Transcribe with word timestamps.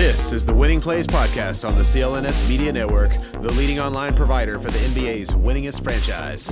This 0.00 0.32
is 0.32 0.46
the 0.46 0.54
Winning 0.54 0.80
Plays 0.80 1.06
Podcast 1.06 1.68
on 1.68 1.76
the 1.76 1.82
CLNS 1.82 2.48
Media 2.48 2.72
Network, 2.72 3.18
the 3.32 3.52
leading 3.52 3.80
online 3.80 4.16
provider 4.16 4.58
for 4.58 4.70
the 4.70 4.78
NBA's 4.78 5.28
winningest 5.32 5.84
franchise. 5.84 6.50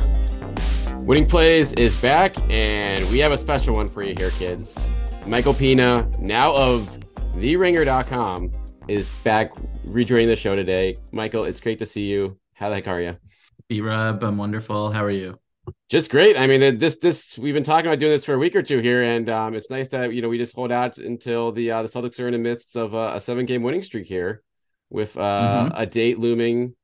Winning 0.96 1.26
Plays 1.26 1.72
is 1.72 1.98
back, 2.02 2.36
and 2.50 3.08
we 3.08 3.18
have 3.20 3.32
a 3.32 3.38
special 3.38 3.74
one 3.74 3.88
for 3.88 4.02
you 4.02 4.14
here, 4.14 4.28
kids. 4.32 4.78
Michael 5.24 5.54
Pina, 5.54 6.12
now 6.18 6.54
of 6.54 7.00
TheRinger.com, 7.36 8.52
is 8.86 9.08
back 9.24 9.52
rejoining 9.86 10.28
the 10.28 10.36
show 10.36 10.54
today. 10.54 10.98
Michael, 11.12 11.44
it's 11.44 11.58
great 11.58 11.78
to 11.78 11.86
see 11.86 12.02
you. 12.02 12.38
How 12.52 12.68
the 12.68 12.74
heck 12.74 12.86
are 12.86 13.00
you? 13.00 13.16
B-Rob, 13.70 14.22
I'm 14.24 14.36
wonderful. 14.36 14.92
How 14.92 15.02
are 15.02 15.10
you? 15.10 15.38
Just 15.88 16.10
great. 16.10 16.36
I 16.36 16.46
mean, 16.46 16.78
this 16.78 16.96
this 16.96 17.38
we've 17.38 17.54
been 17.54 17.64
talking 17.64 17.86
about 17.86 17.98
doing 17.98 18.12
this 18.12 18.24
for 18.24 18.34
a 18.34 18.38
week 18.38 18.56
or 18.56 18.62
two 18.62 18.78
here, 18.78 19.02
and 19.02 19.28
um, 19.28 19.54
it's 19.54 19.70
nice 19.70 19.88
that 19.88 20.12
you 20.12 20.22
know 20.22 20.28
we 20.28 20.38
just 20.38 20.54
hold 20.54 20.72
out 20.72 20.98
until 20.98 21.52
the 21.52 21.70
uh, 21.70 21.82
the 21.82 21.88
Celtics 21.88 22.20
are 22.20 22.26
in 22.26 22.32
the 22.32 22.38
midst 22.38 22.76
of 22.76 22.94
uh, 22.94 23.12
a 23.14 23.20
seven 23.20 23.46
game 23.46 23.62
winning 23.62 23.82
streak 23.82 24.06
here, 24.06 24.42
with 24.90 25.16
uh, 25.16 25.64
mm-hmm. 25.66 25.76
a 25.76 25.86
date 25.86 26.18
looming 26.18 26.74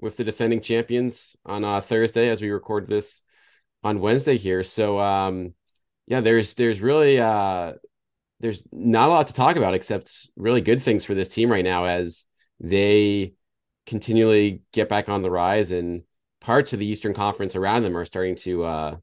with 0.00 0.16
the 0.16 0.24
defending 0.24 0.60
champions 0.60 1.36
on 1.44 1.64
uh, 1.64 1.80
Thursday 1.80 2.28
as 2.28 2.40
we 2.40 2.50
record 2.50 2.88
this 2.88 3.20
on 3.82 4.00
Wednesday 4.00 4.36
here. 4.36 4.62
So 4.62 4.98
um, 4.98 5.54
yeah, 6.06 6.20
there's 6.20 6.54
there's 6.54 6.80
really 6.80 7.18
uh, 7.20 7.74
there's 8.40 8.62
not 8.72 9.08
a 9.08 9.12
lot 9.12 9.26
to 9.28 9.32
talk 9.32 9.56
about 9.56 9.74
except 9.74 10.30
really 10.36 10.60
good 10.60 10.82
things 10.82 11.04
for 11.04 11.14
this 11.14 11.28
team 11.28 11.50
right 11.50 11.64
now 11.64 11.84
as 11.84 12.24
they 12.60 13.34
continually 13.86 14.62
get 14.72 14.88
back 14.88 15.08
on 15.08 15.22
the 15.22 15.30
rise 15.30 15.70
and 15.70 16.02
parts 16.48 16.72
of 16.72 16.78
the 16.78 16.86
Eastern 16.86 17.12
Conference 17.12 17.54
around 17.56 17.82
them 17.82 17.94
are 17.94 18.06
starting 18.06 18.34
to 18.34 18.64
uh 18.64 18.96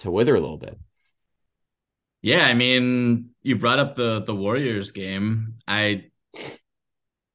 to 0.00 0.10
wither 0.10 0.34
a 0.34 0.40
little 0.40 0.58
bit. 0.58 0.76
Yeah, 2.22 2.44
I 2.44 2.54
mean, 2.54 3.30
you 3.40 3.54
brought 3.54 3.78
up 3.78 3.94
the 3.94 4.24
the 4.24 4.34
Warriors 4.34 4.90
game. 4.90 5.54
I 5.68 6.06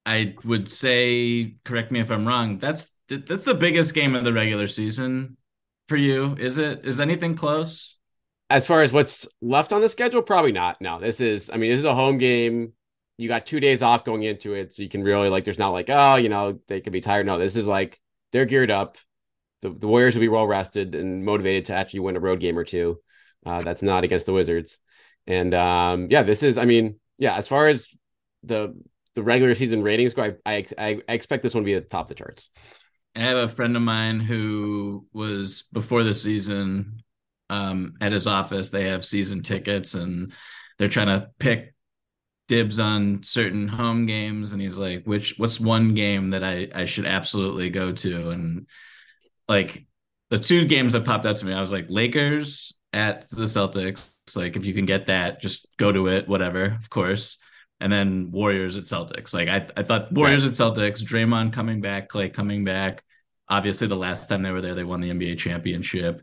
I 0.06 0.36
would 0.44 0.70
say, 0.70 1.56
correct 1.64 1.94
me 1.94 2.02
if 2.02 2.12
I'm 2.12 2.28
wrong. 2.28 2.58
That's 2.58 2.94
that's 3.08 3.46
the 3.46 3.54
biggest 3.54 3.96
game 3.96 4.16
of 4.16 4.26
the 4.26 4.34
regular 4.34 4.68
season 4.68 5.38
for 5.88 5.96
you. 5.96 6.36
Is 6.38 6.58
it? 6.58 6.86
Is 6.86 7.00
anything 7.00 7.34
close? 7.34 7.98
As 8.50 8.68
far 8.68 8.82
as 8.82 8.92
what's 8.92 9.26
left 9.42 9.72
on 9.72 9.80
the 9.80 9.88
schedule, 9.88 10.22
probably 10.22 10.52
not. 10.52 10.82
No, 10.82 11.00
this 11.00 11.22
is. 11.22 11.50
I 11.50 11.56
mean, 11.56 11.72
this 11.72 11.80
is 11.80 11.86
a 11.86 11.96
home 11.96 12.18
game. 12.18 12.74
You 13.18 13.30
got 13.30 13.46
two 13.46 13.62
days 13.62 13.82
off 13.82 14.04
going 14.04 14.24
into 14.24 14.56
it, 14.56 14.76
so 14.76 14.84
you 14.84 14.90
can 14.90 15.04
really 15.04 15.30
like. 15.30 15.46
There's 15.46 15.58
not 15.58 15.70
like, 15.70 15.90
oh, 15.90 16.18
you 16.18 16.28
know, 16.28 16.60
they 16.68 16.82
could 16.82 16.92
be 16.92 17.00
tired. 17.00 17.26
No, 17.26 17.38
this 17.40 17.56
is 17.56 17.66
like 17.66 17.98
they're 18.34 18.46
geared 18.46 18.72
up 18.72 18.98
the, 19.62 19.70
the 19.70 19.88
Warriors 19.88 20.16
will 20.16 20.22
be 20.22 20.28
well 20.28 20.48
rested 20.48 20.96
and 20.96 21.26
motivated 21.26 21.66
to 21.66 21.74
actually 21.74 22.02
win 22.02 22.16
a 22.16 22.20
road 22.20 22.40
game 22.40 22.58
or 22.58 22.64
two. 22.64 23.00
Uh, 23.46 23.62
that's 23.62 23.82
not 23.82 24.04
against 24.04 24.26
the 24.26 24.34
Wizards. 24.34 24.80
And 25.26 25.54
um, 25.54 26.08
yeah, 26.10 26.24
this 26.24 26.44
is. 26.44 26.58
I 26.58 26.66
mean, 26.66 27.00
yeah, 27.18 27.36
as 27.36 27.48
far 27.48 27.68
as 27.68 27.88
the 28.44 28.76
the 29.16 29.24
regular 29.24 29.54
season 29.56 29.82
ratings 29.82 30.14
go, 30.14 30.36
I, 30.46 30.66
I, 30.78 31.02
I 31.08 31.14
expect 31.14 31.44
this 31.44 31.54
one 31.54 31.64
to 31.64 31.66
be 31.66 31.74
at 31.74 31.84
the 31.84 31.90
top 31.90 32.06
of 32.06 32.10
the 32.10 32.16
charts. 32.16 32.50
I 33.16 33.22
have 33.22 33.38
a 33.38 33.48
friend 33.48 33.76
of 33.76 33.82
mine 33.82 34.20
who 34.20 35.08
was 35.12 35.64
before 35.74 36.04
the 36.04 36.14
season 36.14 37.04
um, 37.50 37.96
at 38.00 38.12
his 38.12 38.28
office. 38.28 38.70
They 38.70 38.90
have 38.90 39.04
season 39.04 39.42
tickets 39.42 39.96
and 39.96 40.34
they're 40.78 40.88
trying 40.88 41.08
to 41.08 41.30
pick 41.40 41.74
dibs 42.48 42.78
on 42.78 43.24
certain 43.24 43.68
home 43.68 44.06
games. 44.06 44.54
And 44.54 44.62
he's 44.62 44.78
like, 44.78 45.04
"Which? 45.06 45.34
What's 45.38 45.60
one 45.60 45.96
game 45.96 46.30
that 46.30 46.44
I 46.44 46.68
I 46.74 46.86
should 46.86 47.06
absolutely 47.06 47.70
go 47.70 47.92
to?" 47.92 48.30
And 48.30 48.68
like 49.48 49.86
the 50.30 50.40
two 50.40 50.66
games 50.66 50.94
that 50.94 51.06
popped 51.06 51.26
out 51.26 51.38
to 51.38 51.46
me, 51.46 51.54
I 51.54 51.62
was 51.62 51.72
like 51.72 51.86
Lakers 51.90 52.74
at 52.94 53.30
the 53.30 53.44
Celtics. 53.44 54.12
Like 54.36 54.56
if 54.56 54.66
you 54.66 54.74
can 54.74 54.86
get 54.86 55.06
that, 55.08 55.42
just 55.42 55.68
go 55.78 55.92
to 55.92 56.08
it, 56.08 56.28
whatever, 56.28 56.66
of 56.66 56.90
course. 56.90 57.38
And 57.80 57.92
then 57.92 58.32
Warriors 58.32 58.76
at 58.76 58.84
Celtics. 58.84 59.34
Like 59.34 59.48
I, 59.50 59.68
I 59.78 59.84
thought 59.84 60.12
Warriors 60.12 60.44
at 60.44 60.52
Celtics, 60.52 61.04
Draymond 61.04 61.54
coming 61.54 61.80
back, 61.80 62.10
Clay 62.10 62.30
coming 62.30 62.64
back. 62.64 63.04
Obviously, 63.50 63.88
the 63.88 63.96
last 63.96 64.28
time 64.28 64.42
they 64.42 64.52
were 64.52 64.62
there, 64.62 64.74
they 64.74 64.84
won 64.84 65.00
the 65.00 65.12
NBA 65.12 65.38
championship. 65.38 66.22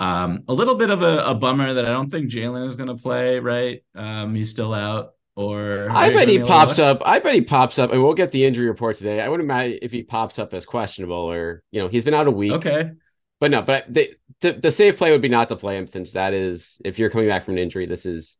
Um, 0.00 0.42
a 0.48 0.52
little 0.52 0.74
bit 0.74 0.90
of 0.90 1.02
a, 1.02 1.18
a 1.18 1.34
bummer 1.34 1.74
that 1.74 1.84
I 1.84 1.90
don't 1.90 2.10
think 2.10 2.30
Jalen 2.30 2.66
is 2.66 2.76
going 2.76 2.88
to 2.88 3.00
play. 3.00 3.38
Right, 3.38 3.84
um, 3.94 4.34
he's 4.34 4.50
still 4.50 4.74
out. 4.74 5.12
Or 5.36 5.90
I 5.90 6.10
bet 6.14 6.28
he 6.28 6.38
pops 6.38 6.78
up. 6.78 7.02
I 7.04 7.18
bet 7.18 7.34
he 7.34 7.42
pops 7.42 7.78
up, 7.78 7.92
and 7.92 8.02
we'll 8.02 8.14
get 8.14 8.32
the 8.32 8.46
injury 8.46 8.66
report 8.66 8.96
today. 8.96 9.20
I 9.20 9.28
wouldn't 9.28 9.46
mind 9.46 9.80
if 9.82 9.92
he 9.92 10.02
pops 10.02 10.38
up 10.38 10.54
as 10.54 10.64
questionable, 10.64 11.14
or 11.14 11.62
you 11.70 11.80
know, 11.80 11.88
he's 11.88 12.04
been 12.04 12.14
out 12.14 12.26
a 12.26 12.30
week. 12.30 12.52
Okay, 12.52 12.92
but 13.38 13.50
no, 13.50 13.60
but 13.60 13.84
they, 13.86 14.14
the 14.40 14.52
the 14.52 14.70
safe 14.70 14.96
play 14.96 15.10
would 15.10 15.20
be 15.20 15.28
not 15.28 15.50
to 15.50 15.56
play 15.56 15.76
him, 15.76 15.88
since 15.88 16.12
that 16.12 16.32
is 16.32 16.80
if 16.86 16.98
you're 16.98 17.10
coming 17.10 17.28
back 17.28 17.44
from 17.44 17.54
an 17.54 17.58
injury, 17.58 17.84
this 17.84 18.06
is 18.06 18.38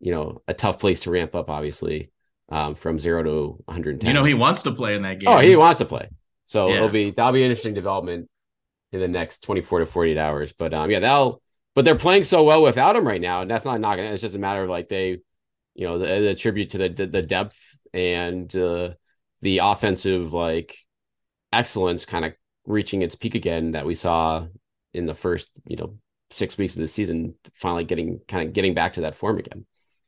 you 0.00 0.10
know 0.10 0.42
a 0.48 0.52
tough 0.52 0.80
place 0.80 1.02
to 1.02 1.12
ramp 1.12 1.36
up, 1.36 1.48
obviously, 1.48 2.10
um, 2.48 2.74
from 2.74 2.98
zero 2.98 3.22
to 3.22 3.62
110. 3.66 4.04
You 4.04 4.12
know, 4.12 4.24
he 4.24 4.34
wants 4.34 4.64
to 4.64 4.72
play 4.72 4.96
in 4.96 5.02
that 5.02 5.20
game. 5.20 5.28
Oh, 5.28 5.38
he 5.38 5.54
wants 5.54 5.78
to 5.78 5.84
play, 5.84 6.08
so 6.46 6.68
yeah. 6.68 6.74
it'll 6.74 6.88
be 6.88 7.12
that'll 7.12 7.30
be 7.30 7.44
an 7.44 7.52
interesting 7.52 7.74
development 7.74 8.28
in 8.90 8.98
the 8.98 9.06
next 9.06 9.44
24 9.44 9.78
to 9.78 9.86
48 9.86 10.18
hours. 10.18 10.52
But 10.52 10.74
um, 10.74 10.90
yeah, 10.90 10.98
that'll. 10.98 11.40
But 11.76 11.84
they're 11.84 11.94
playing 11.94 12.24
so 12.24 12.42
well 12.42 12.62
without 12.62 12.96
him 12.96 13.06
right 13.06 13.20
now, 13.20 13.42
and 13.42 13.50
that's 13.50 13.64
not 13.64 13.80
knocking. 13.80 14.04
It. 14.04 14.12
It's 14.12 14.22
just 14.22 14.34
a 14.34 14.40
matter 14.40 14.64
of 14.64 14.68
like 14.70 14.88
they 14.88 15.20
you 15.74 15.86
know, 15.86 15.98
the, 15.98 16.06
the 16.06 16.34
tribute 16.34 16.70
to 16.70 16.78
the 16.78 17.06
the 17.06 17.22
depth 17.22 17.58
and 17.92 18.54
uh, 18.56 18.90
the 19.40 19.58
offensive 19.58 20.32
like 20.32 20.76
excellence 21.52 22.04
kind 22.04 22.24
of 22.24 22.32
reaching 22.66 23.02
its 23.02 23.14
peak 23.14 23.34
again 23.34 23.72
that 23.72 23.86
we 23.86 23.94
saw 23.94 24.46
in 24.94 25.06
the 25.06 25.14
first, 25.14 25.48
you 25.66 25.76
know, 25.76 25.96
six 26.30 26.56
weeks 26.56 26.74
of 26.74 26.80
the 26.80 26.88
season, 26.88 27.34
finally 27.54 27.84
getting 27.84 28.20
kind 28.28 28.46
of 28.46 28.54
getting 28.54 28.74
back 28.74 28.94
to 28.94 29.02
that 29.02 29.16
form 29.16 29.38
again. 29.38 29.66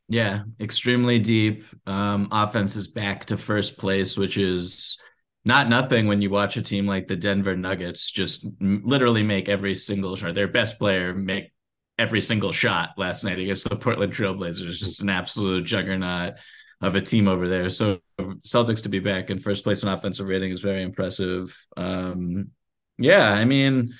Yeah, 0.08 0.42
extremely 0.60 1.18
deep. 1.18 1.64
Um, 1.86 2.28
offense 2.30 2.76
is 2.76 2.88
back 2.88 3.24
to 3.26 3.36
first 3.36 3.78
place, 3.78 4.18
which 4.18 4.36
is 4.36 4.98
not 5.46 5.68
nothing 5.68 6.06
when 6.06 6.20
you 6.20 6.30
watch 6.30 6.56
a 6.56 6.62
team 6.62 6.86
like 6.86 7.08
the 7.08 7.16
Denver 7.16 7.56
Nuggets 7.56 8.10
just 8.10 8.46
literally 8.60 9.22
make 9.22 9.48
every 9.48 9.74
single 9.74 10.16
shot. 10.16 10.34
Their 10.34 10.48
best 10.48 10.78
player 10.78 11.14
make 11.14 11.52
every 11.98 12.20
single 12.20 12.52
shot 12.52 12.90
last 12.96 13.24
night 13.24 13.38
against 13.38 13.68
the 13.68 13.76
Portland 13.76 14.12
Trailblazers. 14.12 14.78
Just 14.78 15.02
an 15.02 15.10
absolute 15.10 15.64
juggernaut 15.64 16.34
of 16.80 16.94
a 16.94 17.00
team 17.00 17.28
over 17.28 17.48
there. 17.48 17.68
So 17.68 17.98
Celtics 18.18 18.82
to 18.82 18.88
be 18.88 18.98
back 18.98 19.30
in 19.30 19.38
first 19.38 19.64
place 19.64 19.82
in 19.82 19.88
offensive 19.88 20.26
rating 20.26 20.50
is 20.50 20.60
very 20.60 20.82
impressive. 20.82 21.56
Um, 21.76 22.50
yeah, 22.98 23.30
I 23.30 23.44
mean, 23.44 23.94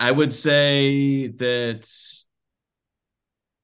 I 0.00 0.10
would 0.10 0.32
say 0.32 1.28
that 1.28 1.88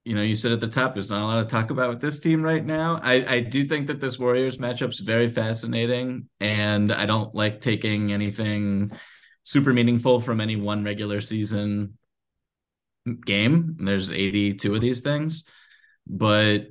you 0.09 0.15
know, 0.15 0.23
you 0.23 0.37
said 0.37 0.53
at 0.53 0.61
the 0.61 0.69
top, 0.69 0.95
there's 0.95 1.11
not 1.11 1.21
a 1.21 1.27
lot 1.27 1.43
to 1.43 1.45
talk 1.45 1.71
about 1.71 1.91
with 1.91 2.01
this 2.01 2.19
team 2.19 2.41
right 2.41 2.65
now. 2.65 2.99
I, 3.03 3.35
I 3.35 3.41
do 3.41 3.65
think 3.65 3.89
that 3.89 4.01
this 4.01 4.19
Warriors 4.19 4.57
matchup's 4.57 5.01
very 5.01 5.29
fascinating, 5.29 6.31
and 6.41 6.91
I 6.91 7.05
don't 7.05 7.35
like 7.35 7.61
taking 7.61 8.11
anything 8.11 8.91
super 9.43 9.71
meaningful 9.71 10.19
from 10.19 10.41
any 10.41 10.57
one 10.57 10.83
regular 10.83 11.21
season 11.21 11.99
game. 13.17 13.77
And 13.79 13.87
there's 13.87 14.11
82 14.11 14.75
of 14.75 14.81
these 14.81 15.01
things, 15.01 15.45
but 16.07 16.69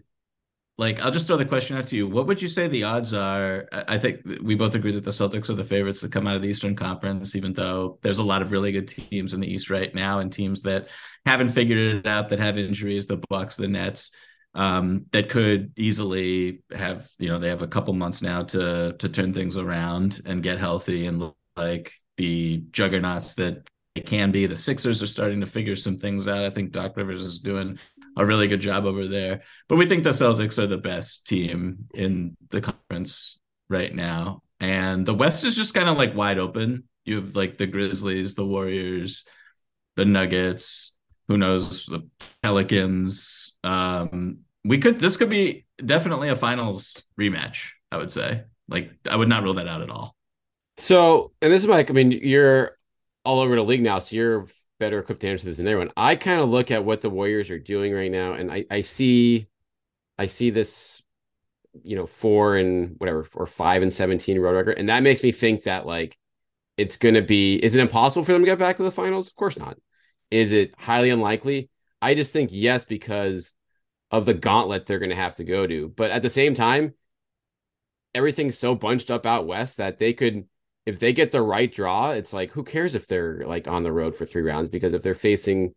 like 0.78 1.02
I'll 1.02 1.12
just 1.12 1.26
throw 1.26 1.38
the 1.38 1.46
question 1.46 1.76
out 1.76 1.88
to 1.88 1.96
you. 1.96 2.08
What 2.08 2.28
would 2.28 2.42
you 2.42 2.48
say 2.48 2.68
the 2.68 2.84
odds 2.84 3.14
are? 3.14 3.68
I 3.72 3.98
think 3.98 4.22
we 4.44 4.56
both 4.56 4.76
agree 4.76 4.92
that 4.92 5.04
the 5.04 5.12
Celtics 5.12 5.50
are 5.50 5.56
the 5.56 5.64
favorites 5.64 6.02
to 6.02 6.10
come 6.10 6.28
out 6.28 6.36
of 6.36 6.44
the 6.44 6.50
Eastern 6.50 6.76
Conference, 6.76 7.36
even 7.36 7.54
though 7.54 7.98
there's 8.04 8.20
a 8.20 8.24
lot 8.24 8.44
of 8.44 8.52
really 8.52 8.72
good 8.72 8.88
teams 8.88 9.34
in 9.34 9.40
the 9.40 9.52
East 9.52 9.70
right 9.70 9.94
now 9.96 10.20
and 10.20 10.32
teams 10.32 10.62
that 10.62 10.88
haven't 11.26 11.50
figured 11.50 11.96
it 11.96 12.08
out, 12.08 12.30
that 12.30 12.40
have 12.40 12.58
injuries, 12.60 13.08
the 13.08 13.22
Bucks, 13.30 13.56
the 13.56 13.68
Nets, 13.68 14.12
um, 14.54 15.06
that 15.12 15.30
could 15.30 15.72
easily 15.78 16.62
have, 16.72 17.10
you 17.18 17.30
know, 17.30 17.40
they 17.40 17.50
have 17.50 17.64
a 17.64 17.68
couple 17.68 17.94
months 17.94 18.22
now 18.22 18.44
to 18.44 18.96
to 19.00 19.10
turn 19.10 19.34
things 19.34 19.58
around 19.58 20.22
and 20.26 20.44
get 20.44 20.60
healthy 20.60 21.08
and 21.08 21.20
look 21.20 21.38
like 21.56 21.92
the 22.18 22.64
juggernauts 22.72 23.36
that 23.36 23.68
can 24.06 24.32
be. 24.32 24.46
The 24.46 24.58
Sixers 24.58 25.02
are 25.02 25.08
starting 25.08 25.42
to 25.42 25.48
figure 25.48 25.76
some 25.76 25.98
things 25.98 26.28
out. 26.28 26.44
I 26.44 26.50
think 26.50 26.72
Doc 26.72 26.96
Rivers 26.96 27.24
is 27.24 27.40
doing 27.40 27.80
a 28.18 28.26
really 28.26 28.48
good 28.48 28.62
job 28.62 28.86
over 28.86 29.08
there. 29.08 29.44
But 29.68 29.78
we 29.78 29.86
think 29.86 30.04
the 30.04 30.10
Celtics 30.10 30.58
are 30.58 30.68
the 30.68 30.78
best 30.78 31.26
team 31.28 31.88
in 31.94 32.36
the 32.50 32.62
conference 32.62 33.40
right 33.70 33.94
now. 33.94 34.42
And 34.60 35.06
the 35.06 35.14
West 35.14 35.44
is 35.44 35.56
just 35.56 35.74
kind 35.74 35.90
of 35.90 35.98
like 35.98 36.16
wide 36.16 36.40
open. 36.40 36.86
You 37.06 37.18
have 37.18 37.36
like 37.36 37.58
the 37.58 37.68
Grizzlies, 37.68 38.36
the 38.36 38.46
Warriors, 38.46 39.24
the 39.96 40.06
Nuggets, 40.06 40.94
who 41.28 41.38
knows, 41.38 41.86
the 41.86 42.08
Pelicans. 42.42 43.54
Um, 43.64 44.40
we 44.64 44.80
could 44.80 45.00
this 45.00 45.18
could 45.18 45.30
be 45.30 45.66
definitely 45.84 46.30
a 46.30 46.36
finals 46.36 47.02
rematch, 47.20 47.70
I 47.92 47.98
would 47.98 48.12
say. 48.12 48.44
Like 48.68 48.92
I 49.10 49.16
would 49.16 49.30
not 49.30 49.44
rule 49.44 49.56
that 49.56 49.68
out 49.68 49.82
at 49.82 49.90
all. 49.90 50.16
So, 50.78 51.32
and 51.42 51.52
this 51.52 51.62
is 51.62 51.68
Mike. 51.68 51.90
I 51.90 51.94
mean, 51.94 52.12
you're 52.12 52.77
all 53.28 53.42
over 53.42 53.58
the 53.58 53.62
league 53.62 53.82
now, 53.82 54.00
so 54.00 54.16
you're 54.16 54.48
better 54.80 55.00
equipped 55.00 55.20
to 55.20 55.28
answer 55.28 55.48
this 55.48 55.58
than 55.58 55.68
everyone. 55.68 55.92
I 55.98 56.16
kind 56.16 56.40
of 56.40 56.48
look 56.48 56.72
at 56.72 56.86
what 56.86 57.02
the 57.02 57.10
Warriors 57.10 57.50
are 57.50 57.60
doing 57.60 57.94
right 57.94 58.10
now, 58.10 58.34
and 58.34 58.50
I, 58.50 58.64
I 58.72 58.82
see, 58.82 59.50
I 60.18 60.28
see 60.28 60.50
this, 60.50 61.02
you 61.84 61.98
know, 61.98 62.06
four 62.06 62.56
and 62.56 62.96
whatever, 63.00 63.28
or 63.34 63.46
five 63.46 63.82
and 63.82 63.94
seventeen 63.94 64.40
road 64.40 64.56
record, 64.56 64.78
and 64.78 64.88
that 64.88 65.04
makes 65.04 65.22
me 65.24 65.34
think 65.34 65.64
that 65.64 65.86
like 65.86 66.18
it's 66.78 66.96
going 66.96 67.16
to 67.16 67.22
be. 67.22 67.56
Is 67.56 67.76
it 67.76 67.82
impossible 67.82 68.24
for 68.24 68.32
them 68.32 68.44
to 68.44 68.48
get 68.48 68.60
back 68.60 68.78
to 68.78 68.84
the 68.84 68.92
finals? 68.92 69.28
Of 69.28 69.36
course 69.36 69.58
not. 69.58 69.78
Is 70.32 70.54
it 70.54 70.74
highly 70.78 71.10
unlikely? 71.10 71.70
I 72.02 72.16
just 72.16 72.32
think 72.32 72.52
yes 72.54 72.86
because 72.86 73.54
of 74.10 74.26
the 74.26 74.34
gauntlet 74.34 74.86
they're 74.86 75.00
going 75.00 75.10
to 75.10 75.16
have 75.18 75.36
to 75.36 75.44
go 75.44 75.68
to. 75.68 75.90
But 75.90 76.12
at 76.12 76.22
the 76.22 76.30
same 76.30 76.56
time, 76.56 76.94
everything's 78.16 78.58
so 78.58 78.74
bunched 78.74 79.12
up 79.12 79.26
out 79.26 79.48
west 79.48 79.78
that 79.78 80.00
they 80.00 80.14
could 80.14 80.46
if 80.88 81.00
they 81.00 81.12
get 81.12 81.34
the 81.34 81.42
right 81.42 81.72
draw, 81.72 82.12
it's 82.12 82.32
like 82.32 82.50
who 82.52 82.64
cares 82.64 82.96
if 82.96 83.08
they're 83.08 83.44
like 83.46 83.68
on 83.68 83.84
the 83.84 83.92
road 83.92 84.16
for 84.16 84.26
three 84.26 84.42
rounds 84.42 84.70
because 84.70 84.94
if 84.94 85.04
they're 85.04 85.14
facing 85.14 85.76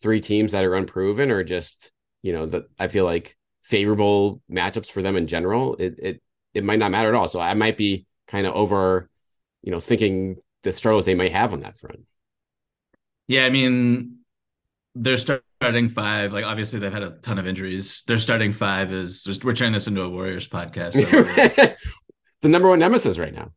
three 0.00 0.20
teams 0.20 0.52
that 0.52 0.64
are 0.64 0.76
unproven 0.76 1.32
or 1.32 1.42
just 1.42 1.90
you 2.22 2.32
know 2.32 2.46
that 2.46 2.62
I 2.78 2.86
feel 2.86 3.04
like 3.04 3.36
favorable 3.64 4.40
matchups 4.48 4.86
for 4.86 5.02
them 5.02 5.16
in 5.16 5.26
general, 5.26 5.74
it 5.80 5.98
it 5.98 6.22
it 6.54 6.62
might 6.62 6.78
not 6.78 6.92
matter 6.92 7.08
at 7.08 7.16
all. 7.16 7.26
So 7.26 7.40
I 7.40 7.54
might 7.54 7.76
be 7.76 8.06
kind 8.28 8.46
of 8.46 8.54
over, 8.54 9.10
you 9.62 9.72
know, 9.72 9.80
thinking 9.80 10.36
the 10.62 10.72
struggles 10.72 11.04
they 11.04 11.16
might 11.16 11.32
have 11.32 11.52
on 11.52 11.60
that 11.62 11.76
front. 11.76 12.02
Yeah, 13.26 13.46
I 13.46 13.50
mean, 13.50 14.18
they're 14.94 15.16
starting 15.16 15.88
five. 15.88 16.32
Like 16.32 16.44
obviously 16.44 16.78
they've 16.78 16.92
had 16.92 17.02
a 17.02 17.10
ton 17.10 17.40
of 17.40 17.48
injuries. 17.48 18.04
They're 18.06 18.18
starting 18.18 18.52
five 18.52 18.92
is 18.92 19.26
we're 19.42 19.52
turning 19.52 19.72
this 19.72 19.88
into 19.88 20.02
a 20.02 20.08
Warriors 20.08 20.46
podcast. 20.46 20.92
So 20.92 21.02
it's 21.10 21.76
the 22.40 22.48
number 22.48 22.68
one 22.68 22.78
nemesis 22.78 23.18
right 23.18 23.34
now. 23.34 23.50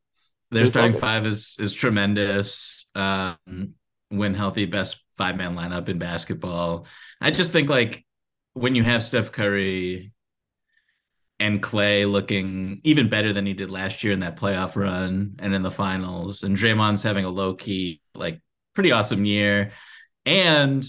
Their 0.51 0.65
starting 0.65 0.99
five 0.99 1.25
is 1.25 1.57
is 1.59 1.73
tremendous. 1.73 2.85
Um, 2.95 3.75
when 4.09 4.33
healthy, 4.33 4.65
best 4.65 5.03
five 5.15 5.35
man 5.35 5.55
lineup 5.55 5.89
in 5.89 5.97
basketball. 5.97 6.87
I 7.19 7.31
just 7.31 7.51
think 7.51 7.69
like 7.69 8.05
when 8.53 8.75
you 8.75 8.83
have 8.83 9.03
Steph 9.03 9.31
Curry 9.31 10.13
and 11.39 11.61
Clay 11.61 12.05
looking 12.05 12.81
even 12.83 13.09
better 13.09 13.33
than 13.33 13.45
he 13.45 13.53
did 13.53 13.69
last 13.69 14.03
year 14.03 14.13
in 14.13 14.21
that 14.21 14.37
playoff 14.37 14.75
run 14.75 15.35
and 15.39 15.53
in 15.53 15.61
the 15.61 15.71
finals, 15.71 16.43
and 16.43 16.55
Draymond's 16.55 17.03
having 17.03 17.25
a 17.25 17.29
low 17.29 17.53
key, 17.53 18.01
like 18.15 18.41
pretty 18.73 18.91
awesome 18.91 19.25
year. 19.25 19.71
And, 20.25 20.85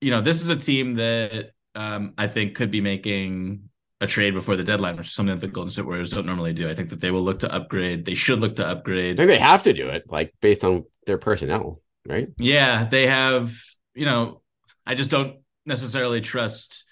you 0.00 0.10
know, 0.10 0.20
this 0.20 0.42
is 0.42 0.48
a 0.48 0.56
team 0.56 0.96
that 0.96 1.52
um, 1.74 2.14
I 2.18 2.26
think 2.26 2.54
could 2.54 2.70
be 2.70 2.80
making 2.80 3.70
a 4.02 4.06
trade 4.06 4.34
before 4.34 4.56
the 4.56 4.64
deadline, 4.64 4.96
which 4.96 5.06
is 5.06 5.14
something 5.14 5.36
that 5.36 5.40
the 5.40 5.50
Golden 5.50 5.70
State 5.70 5.86
Warriors 5.86 6.10
don't 6.10 6.26
normally 6.26 6.52
do. 6.52 6.68
I 6.68 6.74
think 6.74 6.90
that 6.90 7.00
they 7.00 7.12
will 7.12 7.22
look 7.22 7.38
to 7.38 7.54
upgrade. 7.54 8.04
They 8.04 8.16
should 8.16 8.40
look 8.40 8.56
to 8.56 8.66
upgrade. 8.66 9.14
I 9.14 9.24
think 9.24 9.38
they 9.38 9.42
have 9.42 9.62
to 9.62 9.72
do 9.72 9.88
it, 9.88 10.04
like 10.08 10.34
based 10.40 10.64
on 10.64 10.84
their 11.06 11.18
personnel, 11.18 11.80
right? 12.06 12.28
Yeah, 12.36 12.84
they 12.84 13.06
have, 13.06 13.54
you 13.94 14.04
know, 14.04 14.42
I 14.84 14.96
just 14.96 15.08
don't 15.08 15.36
necessarily 15.64 16.20
trust 16.20 16.84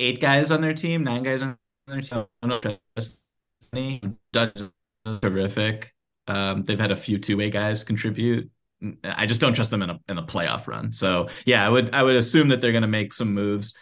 eight 0.00 0.20
guys 0.20 0.50
on 0.50 0.60
their 0.60 0.74
team, 0.74 1.04
nine 1.04 1.22
guys 1.22 1.40
on 1.40 1.56
their 1.86 2.00
team. 2.00 2.24
I 2.42 2.48
don't 2.48 2.78
trust 2.96 3.24
any. 3.72 4.02
terrific. 5.22 5.94
Um, 6.26 6.64
they've 6.64 6.80
had 6.80 6.90
a 6.90 6.96
few 6.96 7.18
two 7.18 7.36
way 7.36 7.48
guys 7.48 7.84
contribute. 7.84 8.50
I 9.04 9.26
just 9.26 9.40
don't 9.40 9.54
trust 9.54 9.70
them 9.70 9.82
in 9.82 9.90
a 9.90 10.00
in 10.08 10.18
a 10.18 10.22
playoff 10.22 10.66
run. 10.66 10.92
So 10.92 11.28
yeah, 11.46 11.64
I 11.64 11.68
would 11.68 11.94
I 11.94 12.02
would 12.02 12.16
assume 12.16 12.48
that 12.48 12.60
they're 12.60 12.72
going 12.72 12.82
to 12.82 12.88
make 12.88 13.14
some 13.14 13.32
moves. 13.34 13.74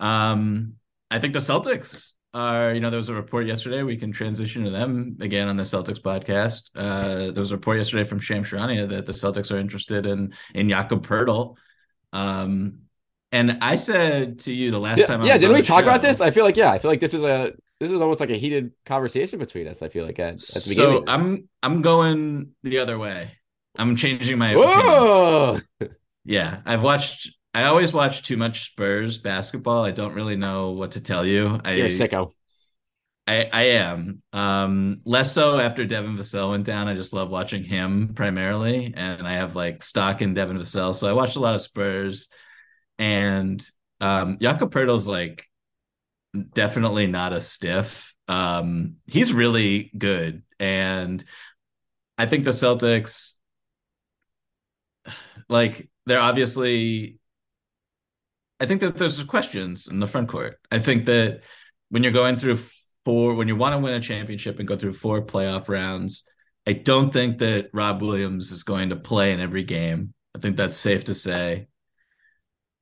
Um, 0.00 0.74
I 1.14 1.20
think 1.20 1.32
the 1.32 1.38
Celtics 1.38 2.14
are, 2.34 2.74
you 2.74 2.80
know, 2.80 2.90
there 2.90 2.98
was 2.98 3.08
a 3.08 3.14
report 3.14 3.46
yesterday. 3.46 3.84
We 3.84 3.96
can 3.96 4.10
transition 4.10 4.64
to 4.64 4.70
them 4.70 5.16
again 5.20 5.46
on 5.46 5.56
the 5.56 5.62
Celtics 5.62 6.00
podcast. 6.00 6.70
Uh, 6.74 7.30
there 7.30 7.40
was 7.40 7.52
a 7.52 7.54
report 7.54 7.76
yesterday 7.76 8.02
from 8.02 8.18
Shams 8.18 8.50
Charania 8.50 8.88
that 8.88 9.06
the 9.06 9.12
Celtics 9.12 9.54
are 9.54 9.58
interested 9.58 10.06
in 10.06 10.34
in 10.56 10.68
Jakob 10.68 11.06
Poeltl. 11.06 11.54
Um, 12.12 12.80
and 13.30 13.58
I 13.60 13.76
said 13.76 14.40
to 14.40 14.52
you 14.52 14.72
the 14.72 14.80
last 14.80 14.98
yeah, 14.98 15.06
time, 15.06 15.22
I 15.22 15.26
yeah, 15.26 15.38
didn't 15.38 15.54
we 15.54 15.62
talk 15.62 15.84
show, 15.84 15.88
about 15.88 16.02
this? 16.02 16.20
I 16.20 16.32
feel 16.32 16.44
like 16.44 16.56
yeah, 16.56 16.72
I 16.72 16.80
feel 16.80 16.90
like 16.90 16.98
this 16.98 17.14
is 17.14 17.22
a 17.22 17.52
this 17.78 17.92
is 17.92 18.00
almost 18.00 18.18
like 18.18 18.30
a 18.30 18.36
heated 18.36 18.72
conversation 18.84 19.38
between 19.38 19.68
us. 19.68 19.82
I 19.82 19.88
feel 19.90 20.04
like 20.04 20.18
at, 20.18 20.34
at 20.34 20.38
the 20.40 20.42
so 20.42 20.68
beginning. 20.68 21.06
So 21.06 21.12
I'm 21.12 21.48
I'm 21.62 21.80
going 21.80 22.50
the 22.64 22.78
other 22.78 22.98
way. 22.98 23.38
I'm 23.76 23.94
changing 23.94 24.36
my 24.38 24.56
Whoa! 24.56 25.58
opinion. 25.78 25.96
Yeah, 26.24 26.60
I've 26.66 26.82
watched. 26.82 27.36
I 27.54 27.64
always 27.64 27.92
watch 27.92 28.24
too 28.24 28.36
much 28.36 28.64
Spurs 28.64 29.16
basketball. 29.16 29.84
I 29.84 29.92
don't 29.92 30.14
really 30.14 30.34
know 30.34 30.72
what 30.72 30.92
to 30.92 31.00
tell 31.00 31.24
you. 31.24 31.60
I, 31.64 31.74
You're 31.74 31.88
sicko. 31.88 32.32
I, 33.26 33.48
I 33.50 33.62
am 33.62 34.22
um, 34.32 35.00
less 35.04 35.32
so 35.32 35.58
after 35.58 35.86
Devin 35.86 36.16
Vassell 36.16 36.50
went 36.50 36.66
down. 36.66 36.88
I 36.88 36.94
just 36.94 37.12
love 37.12 37.30
watching 37.30 37.62
him 37.62 38.12
primarily, 38.14 38.92
and 38.94 39.26
I 39.26 39.34
have 39.34 39.54
like 39.54 39.82
stock 39.82 40.20
in 40.20 40.34
Devin 40.34 40.58
Vassell, 40.58 40.94
so 40.94 41.08
I 41.08 41.12
watched 41.12 41.36
a 41.36 41.40
lot 41.40 41.54
of 41.54 41.60
Spurs. 41.60 42.28
And 42.98 43.64
um, 44.00 44.38
Jakob 44.42 44.72
Poeltl's 44.72 45.08
like 45.08 45.46
definitely 46.52 47.06
not 47.06 47.32
a 47.32 47.40
stiff. 47.40 48.12
Um, 48.28 48.96
he's 49.06 49.32
really 49.32 49.90
good, 49.96 50.42
and 50.58 51.24
I 52.18 52.26
think 52.26 52.44
the 52.44 52.50
Celtics 52.50 53.34
like 55.48 55.88
they're 56.04 56.20
obviously 56.20 57.20
I 58.60 58.66
think 58.66 58.80
that 58.80 58.96
there's 58.96 59.22
questions 59.24 59.88
in 59.88 59.98
the 59.98 60.06
front 60.06 60.28
court. 60.28 60.58
I 60.70 60.78
think 60.78 61.06
that 61.06 61.42
when 61.88 62.02
you're 62.02 62.12
going 62.12 62.36
through 62.36 62.58
four, 63.04 63.34
when 63.34 63.48
you 63.48 63.56
want 63.56 63.74
to 63.74 63.78
win 63.78 63.94
a 63.94 64.00
championship 64.00 64.58
and 64.58 64.68
go 64.68 64.76
through 64.76 64.94
four 64.94 65.24
playoff 65.24 65.68
rounds, 65.68 66.24
I 66.66 66.72
don't 66.72 67.12
think 67.12 67.38
that 67.38 67.68
Rob 67.72 68.00
Williams 68.00 68.52
is 68.52 68.62
going 68.62 68.90
to 68.90 68.96
play 68.96 69.32
in 69.32 69.40
every 69.40 69.64
game. 69.64 70.14
I 70.34 70.38
think 70.38 70.56
that's 70.56 70.76
safe 70.76 71.04
to 71.04 71.14
say. 71.14 71.68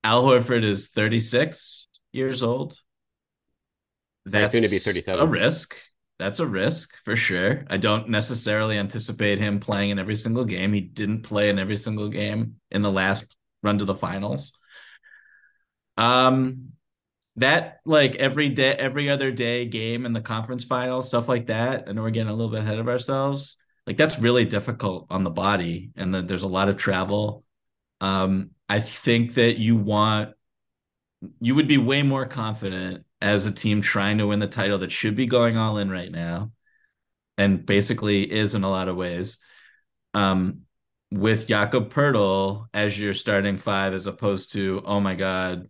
Al 0.03 0.23
Horford 0.23 0.63
is 0.63 0.89
36 0.89 1.87
years 2.11 2.43
old. 2.43 2.77
That's 4.25 4.53
going 4.53 4.63
to 4.63 4.69
be 4.69 4.79
37. 4.79 5.21
A 5.21 5.25
risk 5.25 5.75
that's 6.19 6.39
a 6.39 6.47
risk 6.47 6.93
for 7.03 7.15
sure. 7.15 7.65
I 7.69 7.77
don't 7.77 8.09
necessarily 8.09 8.77
anticipate 8.77 9.39
him 9.39 9.59
playing 9.59 9.89
in 9.89 9.99
every 9.99 10.15
single 10.15 10.45
game. 10.45 10.71
He 10.71 10.81
didn't 10.81 11.23
play 11.23 11.49
in 11.49 11.59
every 11.59 11.75
single 11.75 12.07
game 12.09 12.55
in 12.71 12.81
the 12.81 12.91
last 12.91 13.35
run 13.61 13.79
to 13.79 13.85
the 13.85 13.95
finals. 13.95 14.53
Um 15.97 16.69
that 17.37 17.79
like 17.85 18.15
every 18.15 18.49
day 18.49 18.73
every 18.73 19.09
other 19.09 19.31
day 19.31 19.65
game 19.65 20.05
in 20.05 20.13
the 20.13 20.21
conference 20.21 20.63
finals, 20.63 21.07
stuff 21.07 21.27
like 21.27 21.47
that. 21.47 21.85
I 21.87 21.91
know 21.93 22.03
we're 22.03 22.11
getting 22.11 22.29
a 22.29 22.33
little 22.33 22.51
bit 22.51 22.61
ahead 22.61 22.79
of 22.79 22.87
ourselves. 22.87 23.57
Like 23.87 23.97
that's 23.97 24.19
really 24.19 24.45
difficult 24.45 25.07
on 25.09 25.23
the 25.23 25.31
body 25.31 25.91
and 25.95 26.13
then 26.13 26.27
there's 26.27 26.43
a 26.43 26.47
lot 26.47 26.69
of 26.69 26.77
travel. 26.77 27.43
Um 28.01 28.51
I 28.69 28.79
think 28.79 29.35
that 29.35 29.57
you 29.57 29.75
want 29.75 30.33
you 31.39 31.55
would 31.55 31.67
be 31.67 31.77
way 31.77 32.03
more 32.03 32.25
confident 32.25 33.05
as 33.21 33.45
a 33.45 33.51
team 33.51 33.81
trying 33.81 34.17
to 34.17 34.27
win 34.27 34.39
the 34.39 34.47
title 34.47 34.79
that 34.79 34.91
should 34.91 35.15
be 35.15 35.25
going 35.25 35.57
all 35.57 35.77
in 35.77 35.89
right 35.89 36.11
now 36.11 36.51
and 37.37 37.65
basically 37.65 38.29
is 38.29 38.55
in 38.55 38.63
a 38.63 38.69
lot 38.69 38.89
of 38.89 38.95
ways 38.95 39.37
um, 40.13 40.61
with 41.11 41.47
Jakob 41.47 41.91
Poeltl 41.93 42.65
as 42.73 42.99
your 42.99 43.13
starting 43.13 43.57
five 43.57 43.93
as 43.93 44.07
opposed 44.07 44.51
to 44.53 44.81
oh 44.85 44.99
my 44.99 45.15
god 45.15 45.67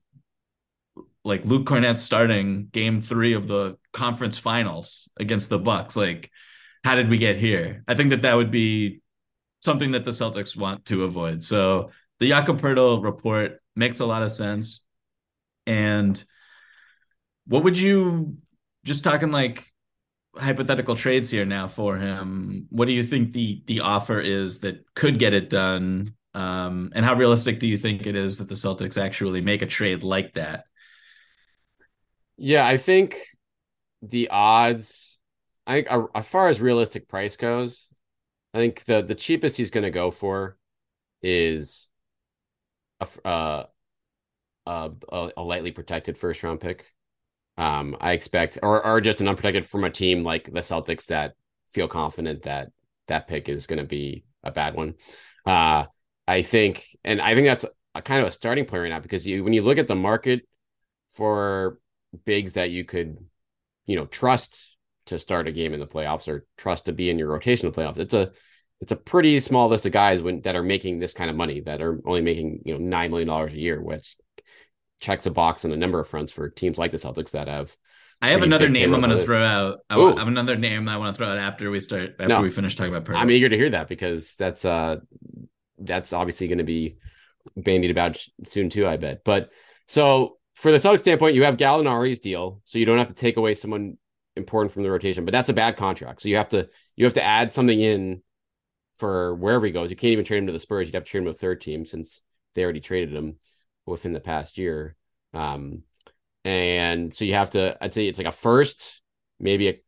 like 1.23 1.45
Luke 1.45 1.65
Kornet 1.65 1.97
starting 1.97 2.67
game 2.71 3.01
3 3.01 3.33
of 3.33 3.47
the 3.47 3.77
conference 3.91 4.37
finals 4.37 5.09
against 5.17 5.49
the 5.49 5.59
Bucks 5.59 5.95
like 5.95 6.31
how 6.83 6.95
did 6.95 7.09
we 7.09 7.17
get 7.17 7.37
here 7.37 7.83
I 7.87 7.95
think 7.95 8.09
that 8.09 8.23
that 8.23 8.35
would 8.35 8.51
be 8.51 9.01
something 9.61 9.91
that 9.91 10.03
the 10.03 10.11
Celtics 10.11 10.55
want 10.55 10.85
to 10.85 11.03
avoid 11.03 11.43
so 11.43 11.91
the 12.19 12.29
Jakob 12.29 12.63
report 12.63 13.61
makes 13.75 13.99
a 13.99 14.05
lot 14.05 14.23
of 14.23 14.31
sense 14.31 14.83
and 15.65 16.23
what 17.45 17.63
would 17.63 17.77
you 17.77 18.37
just 18.83 19.03
talking 19.03 19.31
like 19.31 19.73
hypothetical 20.35 20.95
trades 20.95 21.29
here 21.29 21.45
now 21.45 21.67
for 21.67 21.97
him? 21.97 22.67
What 22.69 22.85
do 22.85 22.93
you 22.93 23.03
think 23.03 23.33
the 23.33 23.63
the 23.65 23.81
offer 23.81 24.19
is 24.19 24.59
that 24.59 24.83
could 24.95 25.19
get 25.19 25.33
it 25.33 25.49
done? 25.49 26.15
Um, 26.33 26.91
and 26.95 27.05
how 27.05 27.13
realistic 27.13 27.59
do 27.59 27.67
you 27.67 27.77
think 27.77 28.07
it 28.07 28.15
is 28.15 28.39
that 28.39 28.49
the 28.49 28.55
Celtics 28.55 29.01
actually 29.01 29.41
make 29.41 29.61
a 29.61 29.67
trade 29.67 30.03
like 30.03 30.33
that? 30.33 30.65
Yeah, 32.45 32.67
I 32.67 32.75
think 32.75 33.21
the 34.01 34.29
odds. 34.29 35.17
I 35.65 35.75
think 35.83 36.09
as 36.13 36.27
far 36.27 36.49
as 36.49 36.61
realistic 36.61 37.07
price 37.07 37.37
goes, 37.37 37.87
I 38.53 38.59
think 38.59 38.83
the 38.85 39.01
the 39.01 39.15
cheapest 39.15 39.57
he's 39.57 39.71
going 39.71 39.85
to 39.85 39.91
go 39.91 40.11
for 40.11 40.57
is 41.21 41.87
a, 42.99 43.07
uh, 43.27 43.65
a 44.65 44.91
a 45.37 45.43
lightly 45.43 45.71
protected 45.71 46.17
first 46.17 46.43
round 46.43 46.59
pick. 46.59 46.85
Um, 47.57 47.97
I 48.01 48.13
expect, 48.13 48.59
or 48.63 48.85
or 48.85 49.01
just 49.01 49.21
an 49.21 49.27
unprotected 49.27 49.65
from 49.65 49.83
a 49.83 49.89
team 49.89 50.23
like 50.23 50.45
the 50.45 50.61
Celtics 50.61 51.07
that 51.07 51.33
feel 51.69 51.87
confident 51.87 52.43
that 52.43 52.69
that 53.07 53.27
pick 53.27 53.49
is 53.49 53.67
going 53.67 53.79
to 53.79 53.85
be 53.85 54.25
a 54.43 54.51
bad 54.51 54.75
one. 54.75 54.95
Uh, 55.45 55.85
I 56.27 56.41
think, 56.41 56.85
and 57.03 57.21
I 57.21 57.35
think 57.35 57.47
that's 57.47 57.65
a 57.95 58.01
kind 58.01 58.21
of 58.21 58.27
a 58.27 58.31
starting 58.31 58.65
point 58.65 58.83
right 58.83 58.89
now 58.89 58.99
because 58.99 59.27
you 59.27 59.43
when 59.43 59.53
you 59.53 59.61
look 59.61 59.77
at 59.77 59.87
the 59.87 59.95
market 59.95 60.41
for 61.09 61.79
bigs 62.25 62.53
that 62.53 62.71
you 62.71 62.85
could, 62.85 63.17
you 63.85 63.95
know, 63.95 64.05
trust 64.05 64.77
to 65.07 65.19
start 65.19 65.47
a 65.47 65.51
game 65.51 65.73
in 65.73 65.79
the 65.79 65.87
playoffs 65.87 66.27
or 66.27 66.45
trust 66.57 66.85
to 66.85 66.93
be 66.93 67.09
in 67.09 67.19
your 67.19 67.29
rotation 67.29 67.67
of 67.67 67.75
playoffs, 67.75 67.97
it's 67.97 68.13
a 68.13 68.31
it's 68.81 68.91
a 68.91 68.97
pretty 68.97 69.39
small 69.39 69.69
list 69.69 69.85
of 69.85 69.91
guys 69.91 70.21
when 70.21 70.41
that 70.41 70.55
are 70.55 70.63
making 70.63 70.99
this 70.99 71.13
kind 71.13 71.29
of 71.29 71.35
money 71.35 71.61
that 71.61 71.81
are 71.81 72.01
only 72.05 72.21
making 72.21 72.61
you 72.65 72.73
know 72.73 72.79
nine 72.79 73.11
million 73.11 73.27
dollars 73.27 73.53
a 73.53 73.59
year, 73.59 73.81
which 73.81 74.15
checks 74.99 75.25
a 75.25 75.31
box 75.31 75.65
on 75.65 75.71
a 75.71 75.77
number 75.77 75.99
of 75.99 76.07
fronts 76.07 76.31
for 76.31 76.49
teams 76.49 76.77
like 76.77 76.91
the 76.91 76.97
Celtics 76.97 77.31
that 77.31 77.47
have. 77.47 77.75
I 78.21 78.29
have 78.29 78.41
another 78.41 78.69
name 78.69 78.93
I'm 78.93 79.01
going 79.01 79.11
to 79.11 79.21
throw 79.21 79.43
out. 79.43 79.79
I, 79.89 79.99
I 79.99 80.19
have 80.19 80.29
another 80.29 80.55
name 80.55 80.87
I 80.87 80.95
want 80.95 81.13
to 81.13 81.17
throw 81.17 81.27
out 81.27 81.37
after 81.37 81.69
we 81.69 81.81
start 81.81 82.11
after 82.19 82.27
no, 82.27 82.41
we 82.41 82.49
finish 82.49 82.75
talking 82.75 82.95
about. 82.95 83.13
I'm 83.13 83.29
eager 83.29 83.49
to 83.49 83.57
hear 83.57 83.69
that 83.71 83.89
because 83.89 84.35
that's 84.35 84.63
uh 84.63 84.97
that's 85.77 86.13
obviously 86.13 86.47
going 86.47 86.59
to 86.59 86.63
be 86.63 86.97
bandied 87.57 87.91
about 87.91 88.17
soon 88.47 88.69
too. 88.69 88.87
I 88.87 88.95
bet. 88.95 89.23
But 89.25 89.49
so 89.87 90.37
for 90.55 90.71
the 90.71 90.77
Celtics 90.77 90.99
standpoint, 90.99 91.35
you 91.35 91.43
have 91.43 91.57
Gallinari's 91.57 92.19
deal, 92.19 92.61
so 92.65 92.77
you 92.77 92.85
don't 92.85 92.97
have 92.97 93.07
to 93.07 93.13
take 93.13 93.37
away 93.37 93.53
someone 93.53 93.97
important 94.35 94.73
from 94.73 94.83
the 94.83 94.91
rotation, 94.91 95.25
but 95.25 95.31
that's 95.31 95.49
a 95.49 95.53
bad 95.53 95.77
contract. 95.77 96.21
So 96.21 96.29
you 96.29 96.37
have 96.37 96.49
to 96.49 96.67
you 96.95 97.05
have 97.05 97.13
to 97.15 97.23
add 97.23 97.51
something 97.53 97.79
in 97.79 98.21
for 98.95 99.35
wherever 99.35 99.65
he 99.65 99.71
goes. 99.71 99.89
You 99.89 99.95
can't 99.95 100.11
even 100.11 100.25
trade 100.25 100.39
him 100.39 100.47
to 100.47 100.53
the 100.53 100.59
Spurs. 100.59 100.87
You'd 100.87 100.95
have 100.95 101.05
to 101.05 101.09
trade 101.09 101.19
him 101.19 101.25
to 101.25 101.31
a 101.31 101.35
third 101.35 101.61
team 101.61 101.85
since 101.85 102.21
they 102.53 102.63
already 102.63 102.81
traded 102.81 103.13
him 103.13 103.37
within 103.85 104.13
the 104.13 104.19
past 104.19 104.57
year. 104.57 104.95
Um, 105.33 105.83
and 106.45 107.13
so 107.13 107.25
you 107.25 107.33
have 107.33 107.51
to, 107.51 107.77
I'd 107.81 107.93
say 107.93 108.07
it's 108.07 108.19
like 108.19 108.27
a 108.27 108.31
first, 108.31 109.01
maybe 109.39 109.69
a, 109.69 109.81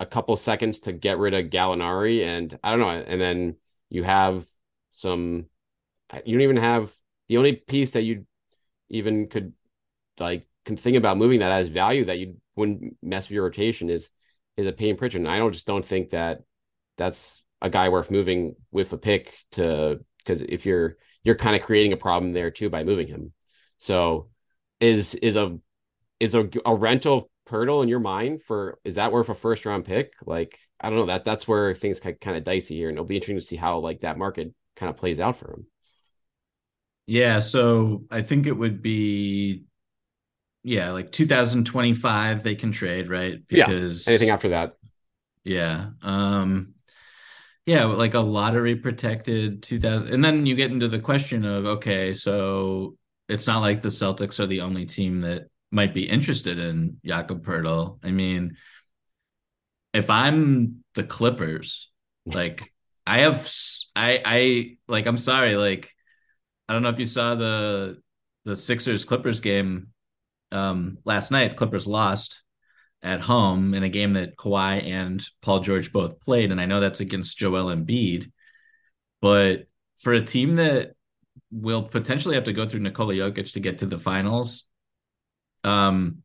a 0.00 0.06
couple 0.06 0.36
seconds 0.36 0.80
to 0.80 0.92
get 0.92 1.18
rid 1.18 1.34
of 1.34 1.46
Gallinari. 1.46 2.24
And 2.26 2.58
I 2.62 2.70
don't 2.70 2.80
know. 2.80 2.88
And 2.88 3.20
then 3.20 3.56
you 3.88 4.02
have 4.02 4.44
some, 4.90 5.46
you 6.24 6.36
don't 6.36 6.42
even 6.42 6.56
have 6.56 6.92
the 7.28 7.38
only 7.38 7.54
piece 7.54 7.92
that 7.92 8.02
you 8.02 8.26
even 8.90 9.28
could 9.28 9.54
like 10.18 10.46
can 10.64 10.76
think 10.76 10.96
about 10.96 11.16
moving 11.16 11.40
that 11.40 11.52
as 11.52 11.68
value 11.68 12.04
that 12.04 12.18
you 12.18 12.36
wouldn't 12.56 12.96
mess 13.02 13.24
with 13.24 13.32
your 13.34 13.44
rotation 13.44 13.90
is 13.90 14.10
is 14.56 14.66
a 14.66 14.72
Payton 14.72 14.96
Pritchard. 14.96 15.22
And 15.22 15.30
I 15.30 15.38
don't 15.38 15.52
just 15.52 15.66
don't 15.66 15.84
think 15.84 16.10
that 16.10 16.42
that's 16.98 17.42
a 17.60 17.70
guy 17.70 17.88
worth 17.88 18.10
moving 18.10 18.56
with 18.70 18.92
a 18.92 18.98
pick 18.98 19.34
to 19.52 20.00
because 20.18 20.42
if 20.42 20.66
you're 20.66 20.96
you're 21.24 21.36
kind 21.36 21.56
of 21.56 21.62
creating 21.62 21.92
a 21.92 21.96
problem 21.96 22.32
there 22.32 22.50
too 22.50 22.68
by 22.68 22.84
moving 22.84 23.08
him. 23.08 23.32
So 23.78 24.28
is 24.80 25.14
is 25.14 25.36
a 25.36 25.58
is 26.20 26.34
a, 26.34 26.48
a 26.64 26.74
rental 26.74 27.30
Poeltl 27.48 27.82
in 27.82 27.88
your 27.88 28.00
mind 28.00 28.42
for 28.44 28.78
is 28.84 28.94
that 28.94 29.12
worth 29.12 29.28
a 29.28 29.34
first 29.34 29.66
round 29.66 29.84
pick? 29.84 30.12
Like 30.24 30.58
I 30.80 30.88
don't 30.88 30.98
know 30.98 31.06
that 31.06 31.24
that's 31.24 31.46
where 31.46 31.74
things 31.74 32.00
kind 32.00 32.36
of 32.36 32.44
dicey 32.44 32.76
here, 32.76 32.88
and 32.88 32.96
it'll 32.96 33.04
be 33.04 33.16
interesting 33.16 33.36
to 33.36 33.44
see 33.44 33.56
how 33.56 33.78
like 33.78 34.00
that 34.00 34.18
market 34.18 34.52
kind 34.76 34.90
of 34.90 34.96
plays 34.96 35.20
out 35.20 35.36
for 35.36 35.52
him. 35.52 35.66
Yeah, 37.06 37.40
so 37.40 38.04
I 38.10 38.22
think 38.22 38.46
it 38.46 38.56
would 38.56 38.80
be 38.80 39.64
yeah, 40.62 40.90
like 40.90 41.10
2025 41.10 42.42
they 42.42 42.54
can 42.54 42.72
trade, 42.72 43.08
right? 43.08 43.40
Because 43.46 44.06
yeah. 44.06 44.10
anything 44.10 44.30
after 44.30 44.50
that. 44.50 44.76
Yeah. 45.44 45.90
Um 46.02 46.74
yeah, 47.66 47.84
like 47.84 48.14
a 48.14 48.20
lottery 48.20 48.76
protected 48.76 49.62
2000 49.62 50.12
and 50.12 50.24
then 50.24 50.46
you 50.46 50.54
get 50.54 50.70
into 50.70 50.88
the 50.88 50.98
question 50.98 51.44
of 51.44 51.66
okay, 51.66 52.12
so 52.12 52.96
it's 53.28 53.46
not 53.46 53.60
like 53.60 53.82
the 53.82 53.88
Celtics 53.88 54.40
are 54.40 54.46
the 54.46 54.60
only 54.60 54.86
team 54.86 55.22
that 55.22 55.48
might 55.70 55.94
be 55.94 56.08
interested 56.08 56.58
in 56.58 56.98
Jakob 57.04 57.44
Poeltl. 57.44 57.98
I 58.04 58.10
mean, 58.10 58.56
if 59.94 60.10
I'm 60.10 60.84
the 60.94 61.04
Clippers, 61.04 61.90
like 62.26 62.72
I 63.06 63.20
have 63.20 63.50
I 63.96 64.22
I 64.24 64.76
like 64.86 65.06
I'm 65.06 65.18
sorry, 65.18 65.56
like 65.56 65.92
I 66.68 66.72
don't 66.72 66.82
know 66.82 66.90
if 66.90 66.98
you 66.98 67.06
saw 67.06 67.34
the 67.34 68.00
the 68.44 68.56
Sixers 68.56 69.04
Clippers 69.04 69.40
game 69.40 69.88
um, 70.52 70.98
last 71.04 71.30
night, 71.30 71.56
Clippers 71.56 71.86
lost 71.86 72.42
at 73.02 73.20
home 73.20 73.74
in 73.74 73.82
a 73.82 73.88
game 73.88 74.12
that 74.12 74.36
Kawhi 74.36 74.84
and 74.84 75.24
Paul 75.40 75.60
George 75.60 75.92
both 75.92 76.20
played, 76.20 76.52
and 76.52 76.60
I 76.60 76.66
know 76.66 76.80
that's 76.80 77.00
against 77.00 77.36
Joel 77.36 77.74
Embiid. 77.74 78.30
But 79.20 79.66
for 79.98 80.12
a 80.12 80.24
team 80.24 80.56
that 80.56 80.92
will 81.50 81.82
potentially 81.82 82.34
have 82.34 82.44
to 82.44 82.52
go 82.52 82.66
through 82.66 82.80
Nikola 82.80 83.14
Jokic 83.14 83.52
to 83.54 83.60
get 83.60 83.78
to 83.78 83.86
the 83.86 83.98
finals, 83.98 84.64
um, 85.64 86.18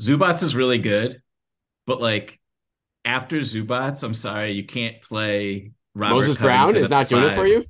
Zubac 0.00 0.42
is 0.42 0.54
really 0.54 0.78
good, 0.78 1.20
but 1.86 2.00
like 2.00 2.38
after 3.04 3.38
Zubac, 3.38 4.02
I'm 4.02 4.14
sorry, 4.14 4.52
you 4.52 4.64
can't 4.64 5.00
play 5.02 5.72
Robert 5.94 6.14
Moses 6.14 6.36
Covington 6.36 6.72
Brown 6.72 6.76
is 6.76 6.90
not 6.90 7.08
doing 7.08 7.24
it 7.24 7.34
for 7.34 7.46
you. 7.46 7.64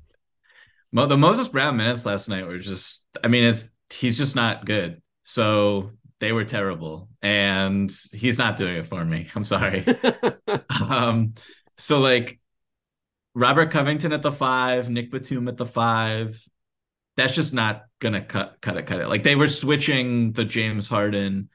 Mo- 0.92 1.06
the 1.06 1.16
Moses 1.16 1.48
Brown 1.48 1.76
minutes 1.76 2.04
last 2.04 2.28
night 2.28 2.46
were 2.46 2.58
just, 2.58 3.04
I 3.22 3.28
mean, 3.28 3.44
it's 3.44 3.68
he's 3.92 4.16
just 4.16 4.36
not 4.36 4.64
good. 4.64 5.02
So 5.22 5.92
they 6.20 6.32
were 6.32 6.44
terrible, 6.44 7.08
and 7.22 7.92
he's 8.12 8.38
not 8.38 8.56
doing 8.56 8.76
it 8.76 8.86
for 8.86 9.04
me. 9.04 9.28
I'm 9.34 9.44
sorry. 9.44 9.84
um, 10.80 11.34
so 11.76 12.00
like 12.00 12.40
Robert 13.34 13.70
Covington 13.70 14.12
at 14.12 14.22
the 14.22 14.32
five, 14.32 14.90
Nick 14.90 15.10
Batum 15.10 15.48
at 15.48 15.56
the 15.56 15.66
five. 15.66 16.42
That's 17.16 17.34
just 17.34 17.52
not 17.52 17.84
gonna 18.00 18.22
cut 18.22 18.58
cut 18.60 18.76
it 18.76 18.86
cut 18.86 19.00
it. 19.00 19.08
Like 19.08 19.22
they 19.22 19.36
were 19.36 19.48
switching 19.48 20.32
the 20.32 20.44
James 20.44 20.88
Harden 20.88 21.48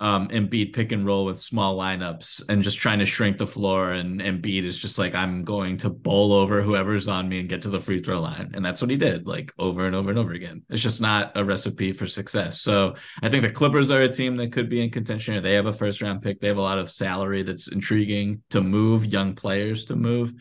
um, 0.00 0.28
Embiid 0.28 0.72
pick 0.72 0.92
and 0.92 1.04
roll 1.04 1.26
with 1.26 1.38
small 1.38 1.76
lineups 1.76 2.42
and 2.48 2.62
just 2.62 2.78
trying 2.78 2.98
to 3.00 3.06
shrink 3.06 3.36
the 3.36 3.46
floor. 3.46 3.92
And 3.92 4.20
Embiid 4.20 4.64
is 4.64 4.78
just 4.78 4.98
like, 4.98 5.14
I'm 5.14 5.44
going 5.44 5.76
to 5.78 5.90
bowl 5.90 6.32
over 6.32 6.62
whoever's 6.62 7.06
on 7.06 7.28
me 7.28 7.40
and 7.40 7.48
get 7.48 7.62
to 7.62 7.68
the 7.68 7.80
free 7.80 8.02
throw 8.02 8.18
line. 8.18 8.50
And 8.54 8.64
that's 8.64 8.80
what 8.80 8.90
he 8.90 8.96
did, 8.96 9.26
like 9.26 9.52
over 9.58 9.84
and 9.84 9.94
over 9.94 10.08
and 10.08 10.18
over 10.18 10.32
again. 10.32 10.62
It's 10.70 10.82
just 10.82 11.02
not 11.02 11.32
a 11.36 11.44
recipe 11.44 11.92
for 11.92 12.06
success. 12.06 12.62
So 12.62 12.94
I 13.22 13.28
think 13.28 13.42
the 13.42 13.52
Clippers 13.52 13.90
are 13.90 14.00
a 14.00 14.12
team 14.12 14.36
that 14.38 14.52
could 14.52 14.70
be 14.70 14.82
in 14.82 14.90
contention. 14.90 15.40
They 15.42 15.54
have 15.54 15.66
a 15.66 15.72
first 15.72 16.00
round 16.00 16.22
pick. 16.22 16.40
They 16.40 16.48
have 16.48 16.56
a 16.56 16.62
lot 16.62 16.78
of 16.78 16.90
salary 16.90 17.42
that's 17.42 17.68
intriguing 17.68 18.42
to 18.50 18.62
move 18.62 19.04
young 19.04 19.34
players 19.34 19.84
to 19.86 19.96
move. 19.96 20.32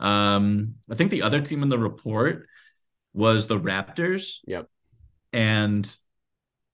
Um, 0.00 0.76
I 0.90 0.94
think 0.94 1.10
the 1.10 1.22
other 1.22 1.42
team 1.42 1.62
in 1.62 1.68
the 1.68 1.78
report 1.78 2.48
was 3.12 3.46
the 3.46 3.60
Raptors. 3.60 4.38
Yep. 4.46 4.68
And 5.34 5.98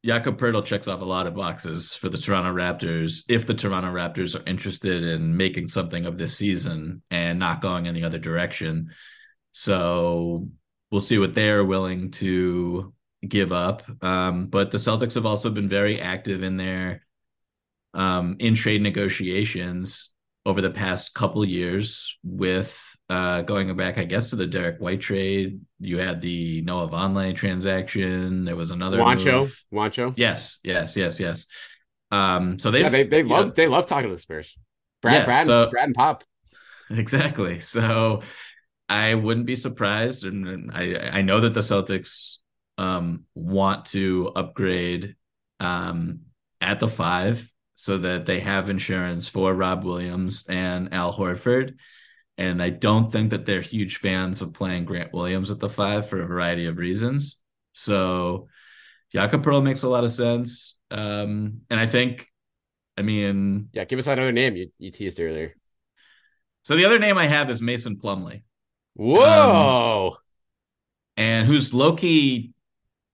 Jakob 0.04 0.38
Poeltl 0.38 0.64
checks 0.64 0.88
off 0.88 1.02
a 1.02 1.04
lot 1.04 1.26
of 1.26 1.34
boxes 1.34 1.94
for 1.94 2.08
the 2.08 2.16
Toronto 2.16 2.52
Raptors. 2.52 3.24
If 3.28 3.46
the 3.46 3.54
Toronto 3.54 3.92
Raptors 3.92 4.38
are 4.38 4.48
interested 4.48 5.02
in 5.02 5.36
making 5.36 5.68
something 5.68 6.06
of 6.06 6.16
this 6.16 6.36
season 6.36 7.02
and 7.10 7.38
not 7.38 7.60
going 7.60 7.86
in 7.86 7.94
the 7.94 8.04
other 8.04 8.18
direction, 8.18 8.90
so 9.52 10.48
we'll 10.90 11.02
see 11.02 11.18
what 11.18 11.34
they're 11.34 11.64
willing 11.64 12.10
to 12.12 12.94
give 13.26 13.52
up. 13.52 13.82
Um, 14.02 14.46
but 14.46 14.70
the 14.70 14.78
Celtics 14.78 15.14
have 15.14 15.26
also 15.26 15.50
been 15.50 15.68
very 15.68 16.00
active 16.00 16.42
in 16.42 16.56
their 16.56 17.04
um, 17.92 18.36
in 18.38 18.54
trade 18.54 18.82
negotiations 18.82 20.12
over 20.46 20.62
the 20.62 20.70
past 20.70 21.12
couple 21.12 21.44
years 21.44 22.16
with 22.22 22.96
uh, 23.10 23.42
going 23.42 23.74
back, 23.76 23.98
I 23.98 24.04
guess, 24.04 24.26
to 24.26 24.36
the 24.36 24.46
Derrick 24.46 24.80
White 24.80 25.00
trade. 25.00 25.60
You 25.80 25.98
had 25.98 26.20
the 26.20 26.62
Noah 26.62 26.88
Vonleh 26.88 27.34
transaction. 27.34 28.44
There 28.44 28.54
was 28.54 28.70
another 28.70 28.98
Juancho. 28.98 29.40
Move. 29.40 29.64
Juancho. 29.72 30.14
Yes, 30.16 30.60
yes, 30.62 30.96
yes, 30.96 31.18
yes. 31.18 31.46
Um, 32.12 32.60
so 32.60 32.70
they 32.70 32.82
yeah, 32.82 32.88
they 32.88 33.02
they 33.02 33.24
love 33.24 33.46
know, 33.46 33.52
they 33.52 33.66
love 33.66 33.86
talking 33.86 34.08
to 34.08 34.14
the 34.14 34.22
Spurs. 34.22 34.56
Brad, 35.02 35.24
Brad, 35.24 35.46
so, 35.46 35.68
Brad 35.70 35.86
and 35.86 35.94
Pop. 35.94 36.24
Exactly. 36.88 37.60
So 37.60 38.22
I 38.88 39.14
wouldn't 39.14 39.46
be 39.46 39.56
surprised, 39.56 40.24
and 40.24 40.70
I 40.72 41.10
I 41.12 41.22
know 41.22 41.40
that 41.40 41.52
the 41.52 41.60
Celtics 41.60 42.38
um, 42.78 43.24
want 43.34 43.86
to 43.86 44.30
upgrade 44.36 45.16
um, 45.58 46.20
at 46.60 46.78
the 46.78 46.88
five 46.88 47.52
so 47.74 47.98
that 47.98 48.26
they 48.26 48.38
have 48.38 48.70
insurance 48.70 49.28
for 49.28 49.52
Rob 49.52 49.84
Williams 49.84 50.44
and 50.48 50.94
Al 50.94 51.12
Horford. 51.12 51.74
And 52.40 52.62
I 52.62 52.70
don't 52.70 53.12
think 53.12 53.30
that 53.30 53.44
they're 53.44 53.60
huge 53.60 53.98
fans 53.98 54.40
of 54.40 54.54
playing 54.54 54.86
Grant 54.86 55.12
Williams 55.12 55.50
at 55.50 55.60
the 55.60 55.68
five 55.68 56.08
for 56.08 56.22
a 56.22 56.26
variety 56.26 56.64
of 56.64 56.78
reasons. 56.78 57.36
So 57.72 58.48
Jakob 59.12 59.44
Poeltl 59.44 59.62
makes 59.62 59.82
a 59.82 59.88
lot 59.90 60.04
of 60.04 60.10
sense. 60.10 60.78
Um, 60.90 61.60
and 61.68 61.78
I 61.78 61.84
think, 61.84 62.26
I 62.96 63.02
mean, 63.02 63.68
yeah, 63.74 63.84
give 63.84 63.98
us 63.98 64.06
another 64.06 64.32
name 64.32 64.56
you, 64.56 64.70
you 64.78 64.90
teased 64.90 65.20
earlier. 65.20 65.54
So 66.62 66.76
the 66.76 66.86
other 66.86 66.98
name 66.98 67.18
I 67.18 67.26
have 67.26 67.50
is 67.50 67.60
Mason 67.60 67.96
Plumlee. 67.96 68.42
Whoa. 68.94 70.12
Um, 70.12 70.16
and 71.18 71.46
who's 71.46 71.74
Loki? 71.74 72.54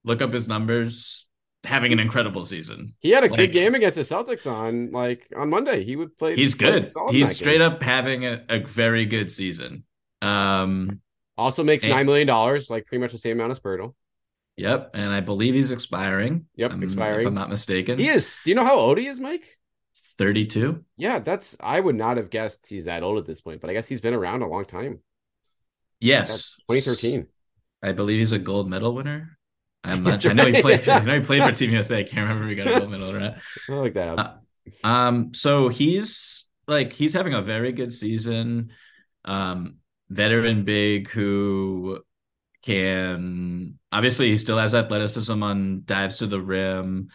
Look 0.05 0.21
up 0.21 0.31
his 0.31 0.47
numbers 0.47 1.26
having 1.67 1.91
an 1.91 1.99
incredible 1.99 2.45
season. 2.45 2.95
He 2.99 3.11
had 3.11 3.23
a 3.23 3.27
like, 3.27 3.37
good 3.37 3.51
game 3.51 3.75
against 3.75 3.95
the 3.97 4.01
Celtics 4.01 4.49
on 4.49 4.91
like 4.91 5.27
on 5.35 5.49
Monday. 5.49 5.83
He 5.83 5.95
would 5.95 6.17
play. 6.17 6.35
He's 6.35 6.55
good. 6.55 6.91
He's 7.11 7.35
straight 7.35 7.59
game. 7.59 7.73
up 7.73 7.83
having 7.83 8.25
a, 8.25 8.43
a, 8.49 8.59
very 8.59 9.05
good 9.05 9.29
season. 9.29 9.83
Um, 10.21 11.01
also 11.37 11.63
makes 11.63 11.83
and, 11.83 11.91
nine 11.91 12.05
million 12.05 12.27
dollars, 12.27 12.69
like 12.69 12.87
pretty 12.87 13.01
much 13.01 13.11
the 13.11 13.17
same 13.17 13.37
amount 13.37 13.51
as 13.51 13.59
Poeltl. 13.59 13.93
Yep, 14.55 14.91
and 14.95 15.11
I 15.11 15.19
believe 15.19 15.53
he's 15.53 15.71
expiring. 15.71 16.47
Yep, 16.55 16.73
um, 16.73 16.83
expiring. 16.83 17.21
If 17.21 17.27
I'm 17.27 17.35
not 17.35 17.49
mistaken, 17.49 17.99
he 17.99 18.09
is. 18.09 18.35
Do 18.43 18.49
you 18.49 18.55
know 18.55 18.63
how 18.63 18.75
old 18.75 18.97
he 18.97 19.07
is, 19.07 19.19
Mike? 19.19 19.45
Thirty-two. 20.17 20.83
Yeah, 20.95 21.19
that's. 21.19 21.55
I 21.59 21.79
would 21.79 21.95
not 21.95 22.17
have 22.17 22.31
guessed 22.31 22.65
he's 22.67 22.85
that 22.85 23.03
old 23.03 23.19
at 23.19 23.25
this 23.25 23.41
point, 23.41 23.61
but 23.61 23.69
I 23.69 23.73
guess 23.73 23.87
he's 23.87 24.01
been 24.01 24.15
around 24.15 24.41
a 24.41 24.47
long 24.47 24.65
time. 24.65 25.01
Yes, 25.99 26.55
2013. 26.69 27.27
I 27.83 27.91
believe 27.91 28.19
he's 28.19 28.31
a 28.31 28.39
gold 28.39 28.69
medal 28.69 28.93
winner. 28.95 29.36
I'm 29.87 30.03
not. 30.03 30.25
I 30.25 30.33
know 30.33 30.45
he 30.45 30.61
played. 30.61 30.87
I 30.87 30.99
know 30.99 31.15
he 31.15 31.25
played 31.25 31.43
for 31.43 31.51
Team 31.51 31.71
USA. 31.71 31.99
I 31.99 32.03
can't 32.03 32.27
remember. 32.27 32.47
We 32.47 32.55
got 32.55 32.67
a 32.67 32.79
gold 32.79 32.91
medal, 32.91 33.13
right? 33.13 33.35
I 33.69 33.73
like 33.73 33.93
that. 33.93 34.19
Uh, 34.19 34.33
um. 34.83 35.33
So 35.33 35.69
he's 35.69 36.45
like 36.67 36.93
he's 36.93 37.13
having 37.13 37.33
a 37.33 37.41
very 37.41 37.71
good 37.71 37.91
season. 37.91 38.71
Um, 39.25 39.77
veteran 40.09 40.63
big 40.63 41.09
who 41.09 42.01
can 42.63 43.77
obviously 43.91 44.29
he 44.29 44.37
still 44.37 44.57
has 44.57 44.75
athleticism 44.75 45.41
on 45.41 45.83
dives 45.85 46.17
to 46.17 46.27
the 46.27 46.41
rim, 46.41 47.09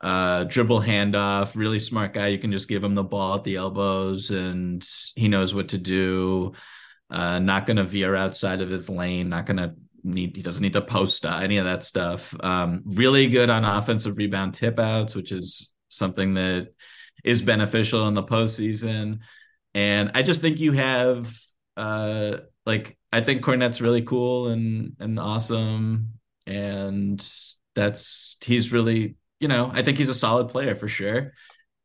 uh, 0.00 0.44
dribble 0.44 0.82
handoff. 0.82 1.56
Really 1.56 1.78
smart 1.78 2.12
guy. 2.12 2.28
You 2.28 2.38
can 2.38 2.52
just 2.52 2.68
give 2.68 2.84
him 2.84 2.94
the 2.94 3.04
ball 3.04 3.36
at 3.36 3.44
the 3.44 3.56
elbows, 3.56 4.30
and 4.30 4.86
he 5.16 5.28
knows 5.28 5.54
what 5.54 5.68
to 5.68 5.78
do. 5.78 6.52
Uh, 7.10 7.38
not 7.38 7.66
going 7.66 7.78
to 7.78 7.84
veer 7.84 8.14
outside 8.14 8.60
of 8.60 8.68
his 8.68 8.90
lane. 8.90 9.30
Not 9.30 9.46
going 9.46 9.56
to 9.56 9.74
need 10.14 10.36
he 10.36 10.42
doesn't 10.42 10.62
need 10.62 10.72
to 10.74 10.82
post 10.82 11.24
uh, 11.26 11.40
any 11.42 11.58
of 11.58 11.64
that 11.64 11.84
stuff. 11.84 12.34
Um, 12.40 12.82
really 12.84 13.28
good 13.28 13.50
on 13.50 13.64
offensive 13.64 14.16
rebound 14.16 14.54
tip 14.54 14.78
outs, 14.78 15.14
which 15.14 15.32
is 15.32 15.74
something 15.88 16.34
that 16.34 16.68
is 17.24 17.42
beneficial 17.42 18.06
in 18.08 18.14
the 18.14 18.22
postseason. 18.22 19.20
And 19.74 20.12
I 20.14 20.22
just 20.22 20.40
think 20.40 20.60
you 20.60 20.72
have 20.72 21.32
uh 21.76 22.38
like 22.66 22.98
I 23.12 23.20
think 23.20 23.42
Kornet's 23.42 23.80
really 23.80 24.02
cool 24.02 24.48
and 24.48 24.96
and 24.98 25.18
awesome. 25.18 26.14
And 26.46 27.24
that's 27.74 28.36
he's 28.42 28.72
really, 28.72 29.16
you 29.40 29.48
know, 29.48 29.70
I 29.72 29.82
think 29.82 29.98
he's 29.98 30.08
a 30.08 30.14
solid 30.14 30.48
player 30.48 30.74
for 30.74 30.88
sure. 30.88 31.32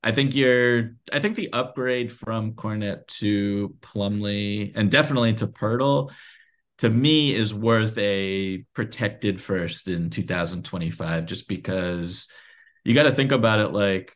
I 0.03 0.11
think 0.11 0.35
you're 0.35 0.95
I 1.11 1.19
think 1.19 1.35
the 1.35 1.53
upgrade 1.53 2.11
from 2.11 2.53
Kornet 2.53 3.07
to 3.19 3.75
Plumlee 3.81 4.73
and 4.75 4.91
definitely 4.91 5.33
to 5.35 5.47
Poeltl 5.47 6.11
to 6.79 6.89
me 6.89 7.33
is 7.33 7.53
worth 7.53 7.97
a 7.97 8.65
protected 8.73 9.39
first 9.39 9.87
in 9.87 10.09
2025 10.09 11.25
just 11.25 11.47
because 11.47 12.27
you 12.83 12.93
got 12.93 13.03
to 13.03 13.11
think 13.11 13.31
about 13.31 13.59
it 13.59 13.69
like 13.69 14.13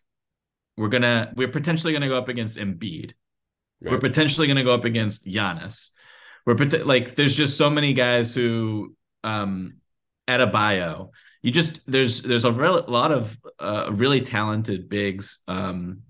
we're 0.76 0.90
gonna 0.90 1.34
we're 1.36 1.48
potentially 1.48 1.92
gonna 1.94 2.08
go 2.08 2.18
up 2.18 2.30
against 2.30 2.58
Embiid. 2.58 3.14
Right. 3.82 3.92
We're 3.92 4.00
potentially 4.00 4.48
gonna 4.48 4.64
go 4.64 4.74
up 4.74 4.86
against 4.86 5.26
Giannis. 5.26 5.90
We're 6.46 6.56
like 6.86 7.16
there's 7.16 7.36
just 7.36 7.58
so 7.58 7.70
many 7.70 7.94
guys 7.94 8.34
who 8.34 8.96
um 9.24 9.78
bio, 10.28 11.12
You 11.42 11.52
just 11.52 11.82
there's 11.90 12.22
there's 12.22 12.46
a 12.46 12.52
real, 12.52 12.86
lot 12.88 13.12
of 13.12 13.38
uh, 13.60 13.90
really 13.92 14.22
talented 14.22 14.88
bigs 14.88 15.40
um 15.48 16.02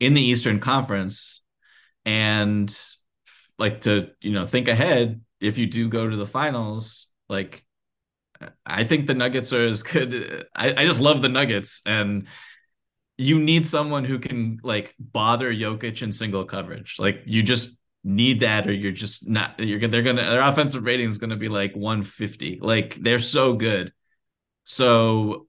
in 0.00 0.14
the 0.14 0.22
Eastern 0.22 0.58
Conference 0.58 1.42
and 2.04 2.74
like 3.58 3.82
to 3.82 4.10
you 4.20 4.32
know 4.32 4.46
think 4.46 4.68
ahead 4.68 5.20
if 5.40 5.58
you 5.58 5.66
do 5.66 5.88
go 5.88 6.08
to 6.08 6.16
the 6.16 6.26
finals 6.26 7.08
like 7.28 7.64
I 8.64 8.84
think 8.84 9.06
the 9.06 9.14
Nuggets 9.14 9.52
are 9.52 9.66
as 9.66 9.82
good. 9.82 10.46
I, 10.54 10.74
I 10.74 10.86
just 10.86 11.00
love 11.00 11.22
the 11.22 11.28
Nuggets, 11.28 11.82
and 11.84 12.26
you 13.18 13.38
need 13.38 13.66
someone 13.66 14.04
who 14.04 14.18
can 14.18 14.58
like 14.62 14.94
bother 14.98 15.52
Jokic 15.52 16.02
in 16.02 16.12
single 16.12 16.44
coverage. 16.44 16.96
Like 16.98 17.22
you 17.26 17.42
just 17.42 17.76
need 18.02 18.40
that, 18.40 18.66
or 18.66 18.72
you're 18.72 18.92
just 18.92 19.28
not. 19.28 19.60
You're 19.60 19.86
they're 19.88 20.02
gonna 20.02 20.22
their 20.22 20.42
offensive 20.42 20.84
rating 20.84 21.10
is 21.10 21.18
gonna 21.18 21.36
be 21.36 21.48
like 21.48 21.74
150. 21.74 22.60
Like 22.62 22.94
they're 22.96 23.18
so 23.18 23.54
good. 23.54 23.92
So 24.64 25.46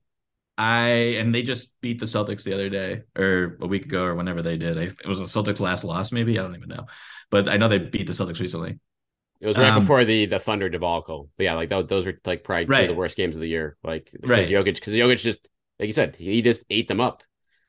I 0.57 1.15
and 1.17 1.33
they 1.33 1.43
just 1.43 1.79
beat 1.81 1.99
the 1.99 2.05
Celtics 2.05 2.43
the 2.43 2.53
other 2.53 2.69
day 2.69 3.03
or 3.17 3.57
a 3.61 3.67
week 3.67 3.85
ago 3.85 4.03
or 4.03 4.15
whenever 4.15 4.41
they 4.41 4.57
did. 4.57 4.77
It 4.77 5.07
was 5.07 5.19
the 5.19 5.25
Celtics' 5.25 5.61
last 5.61 5.83
loss, 5.83 6.11
maybe 6.11 6.37
I 6.37 6.41
don't 6.43 6.55
even 6.55 6.69
know, 6.69 6.87
but 7.29 7.49
I 7.49 7.57
know 7.57 7.69
they 7.69 7.77
beat 7.77 8.07
the 8.07 8.13
Celtics 8.13 8.41
recently. 8.41 8.79
It 9.41 9.47
was 9.47 9.57
right 9.57 9.71
um, 9.71 9.81
before 9.81 10.05
the 10.05 10.27
the 10.27 10.37
Thunder 10.37 10.69
debacle. 10.69 11.29
But 11.35 11.43
yeah, 11.45 11.55
like 11.55 11.69
those, 11.69 11.87
those 11.87 12.05
were 12.05 12.13
like 12.25 12.43
probably 12.43 12.65
right. 12.65 12.87
the 12.87 12.93
worst 12.93 13.17
games 13.17 13.35
of 13.35 13.41
the 13.41 13.49
year. 13.49 13.75
Like 13.83 14.11
right. 14.21 14.47
Jokic, 14.47 14.75
because 14.75 14.93
Jokic 14.93 15.17
just 15.17 15.49
like 15.79 15.87
you 15.87 15.93
said, 15.93 16.15
he 16.15 16.43
just 16.43 16.63
ate 16.69 16.87
them 16.87 17.01
up. 17.01 17.23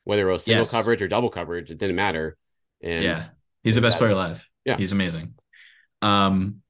Whether 0.04 0.28
it 0.28 0.32
was 0.32 0.44
single 0.44 0.62
yes. 0.62 0.70
coverage 0.70 1.00
or 1.00 1.08
double 1.08 1.30
coverage, 1.30 1.70
it 1.70 1.78
didn't 1.78 1.96
matter. 1.96 2.36
And 2.82 3.02
yeah, 3.02 3.24
he's 3.62 3.76
the 3.76 3.80
best 3.80 3.94
that, 3.94 4.00
player 4.00 4.12
alive. 4.12 4.46
Yeah, 4.66 4.76
he's 4.76 4.92
amazing. 4.92 5.34
Um, 6.02 6.60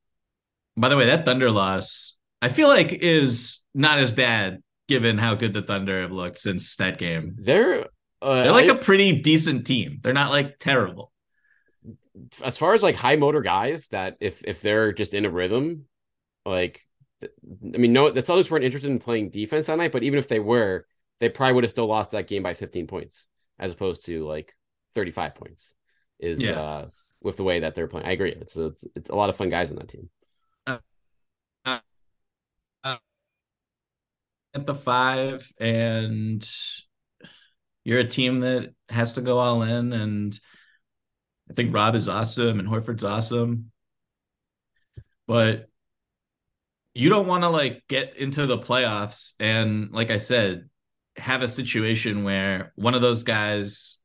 by 0.76 0.88
the 0.88 0.96
way, 0.96 1.06
that 1.06 1.24
Thunder 1.24 1.50
loss, 1.50 2.14
I 2.40 2.48
feel 2.48 2.68
like 2.68 2.92
is 2.92 3.60
not 3.74 3.98
as 3.98 4.12
bad 4.12 4.62
given 4.88 5.18
how 5.18 5.34
good 5.34 5.52
the 5.52 5.62
Thunder 5.62 6.02
have 6.02 6.12
looked 6.12 6.38
since 6.38 6.76
that 6.76 6.98
game. 6.98 7.34
They're 7.40 7.86
uh, 8.20 8.42
they're 8.42 8.52
like 8.52 8.70
I, 8.70 8.74
a 8.74 8.78
pretty 8.78 9.20
decent 9.20 9.66
team. 9.66 9.98
They're 10.00 10.12
not 10.12 10.30
like 10.30 10.60
terrible 10.60 11.11
as 12.44 12.58
far 12.58 12.74
as 12.74 12.82
like 12.82 12.94
high 12.94 13.16
motor 13.16 13.40
guys 13.40 13.88
that 13.88 14.16
if 14.20 14.42
if 14.44 14.60
they're 14.60 14.92
just 14.92 15.14
in 15.14 15.24
a 15.24 15.30
rhythm, 15.30 15.86
like 16.44 16.86
I 17.22 17.78
mean, 17.78 17.92
no, 17.92 18.10
the 18.10 18.22
Celtics 18.22 18.50
weren't 18.50 18.64
interested 18.64 18.90
in 18.90 18.98
playing 18.98 19.30
defense 19.30 19.66
that 19.66 19.78
night, 19.78 19.92
but 19.92 20.02
even 20.02 20.18
if 20.18 20.28
they 20.28 20.40
were, 20.40 20.86
they 21.20 21.28
probably 21.28 21.54
would 21.54 21.64
have 21.64 21.70
still 21.70 21.86
lost 21.86 22.10
that 22.10 22.26
game 22.26 22.42
by 22.42 22.54
15 22.54 22.86
points 22.86 23.28
as 23.58 23.72
opposed 23.72 24.06
to 24.06 24.26
like 24.26 24.54
35 24.94 25.34
points. 25.34 25.74
Is 26.18 26.40
yeah. 26.40 26.60
uh 26.60 26.88
with 27.22 27.36
the 27.36 27.44
way 27.44 27.60
that 27.60 27.74
they're 27.74 27.88
playing. 27.88 28.06
I 28.06 28.12
agree. 28.12 28.32
It's 28.32 28.56
a, 28.56 28.72
it's 28.96 29.10
a 29.10 29.14
lot 29.14 29.30
of 29.30 29.36
fun 29.36 29.48
guys 29.48 29.70
on 29.70 29.76
that 29.76 29.88
team. 29.88 30.08
Uh, 30.66 30.78
uh, 31.64 32.96
at 34.54 34.66
the 34.66 34.74
five, 34.74 35.50
and 35.60 36.48
you're 37.84 38.00
a 38.00 38.06
team 38.06 38.40
that 38.40 38.74
has 38.88 39.14
to 39.14 39.20
go 39.20 39.38
all 39.38 39.62
in 39.62 39.92
and 39.92 40.38
I 41.50 41.54
think 41.54 41.74
Rob 41.74 41.94
is 41.94 42.08
awesome 42.08 42.58
and 42.58 42.68
Horford's 42.68 43.04
awesome. 43.04 43.70
But 45.26 45.68
you 46.94 47.08
don't 47.08 47.26
want 47.26 47.44
to 47.44 47.48
like 47.48 47.82
get 47.88 48.16
into 48.16 48.46
the 48.46 48.58
playoffs 48.58 49.32
and 49.40 49.90
like 49.92 50.10
I 50.10 50.18
said, 50.18 50.68
have 51.16 51.42
a 51.42 51.48
situation 51.48 52.24
where 52.24 52.72
one 52.76 52.94
of 52.94 53.02
those 53.02 53.22
guys 53.22 53.98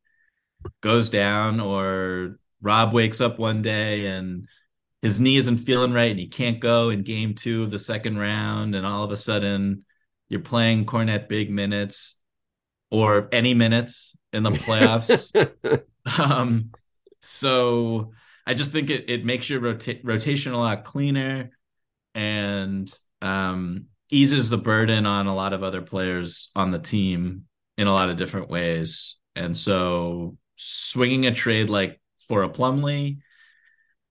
goes 0.81 1.09
down 1.09 1.59
or 1.59 2.39
Rob 2.61 2.93
wakes 2.93 3.21
up 3.21 3.39
one 3.39 3.61
day 3.61 4.07
and 4.07 4.47
his 5.01 5.19
knee 5.19 5.37
isn't 5.37 5.59
feeling 5.59 5.93
right 5.93 6.11
and 6.11 6.19
he 6.19 6.27
can't 6.27 6.59
go 6.59 6.89
in 6.89 7.03
game 7.03 7.33
two 7.33 7.63
of 7.63 7.71
the 7.71 7.79
second 7.79 8.17
round 8.17 8.75
and 8.75 8.85
all 8.85 9.03
of 9.03 9.11
a 9.11 9.17
sudden 9.17 9.85
you're 10.29 10.41
playing 10.41 10.85
Kornet 10.85 11.29
big 11.29 11.49
minutes 11.49 12.15
or 12.91 13.29
any 13.31 13.53
minutes 13.53 14.17
in 14.33 14.43
the 14.43 14.49
playoffs. 14.51 15.31
um, 16.19 16.71
so 17.21 18.11
I 18.45 18.53
just 18.53 18.71
think 18.71 18.89
it 18.89 19.09
it 19.09 19.25
makes 19.25 19.49
your 19.49 19.59
rota- 19.59 19.99
rotation 20.03 20.53
a 20.53 20.57
lot 20.57 20.85
cleaner 20.85 21.51
and 22.15 22.91
um, 23.21 23.87
eases 24.09 24.49
the 24.49 24.57
burden 24.57 25.05
on 25.05 25.27
a 25.27 25.35
lot 25.35 25.53
of 25.53 25.63
other 25.63 25.81
players 25.81 26.49
on 26.55 26.71
the 26.71 26.79
team 26.79 27.45
in 27.77 27.87
a 27.87 27.93
lot 27.93 28.09
of 28.09 28.17
different 28.17 28.49
ways. 28.49 29.17
And 29.35 29.55
so 29.55 30.37
swinging 30.55 31.25
a 31.25 31.33
trade 31.33 31.69
like 31.69 32.01
for 32.27 32.43
a 32.43 32.49
Plumlee 32.49 33.19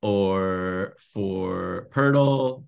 or 0.02 0.96
for 1.12 1.88
Poeltl, 1.92 2.64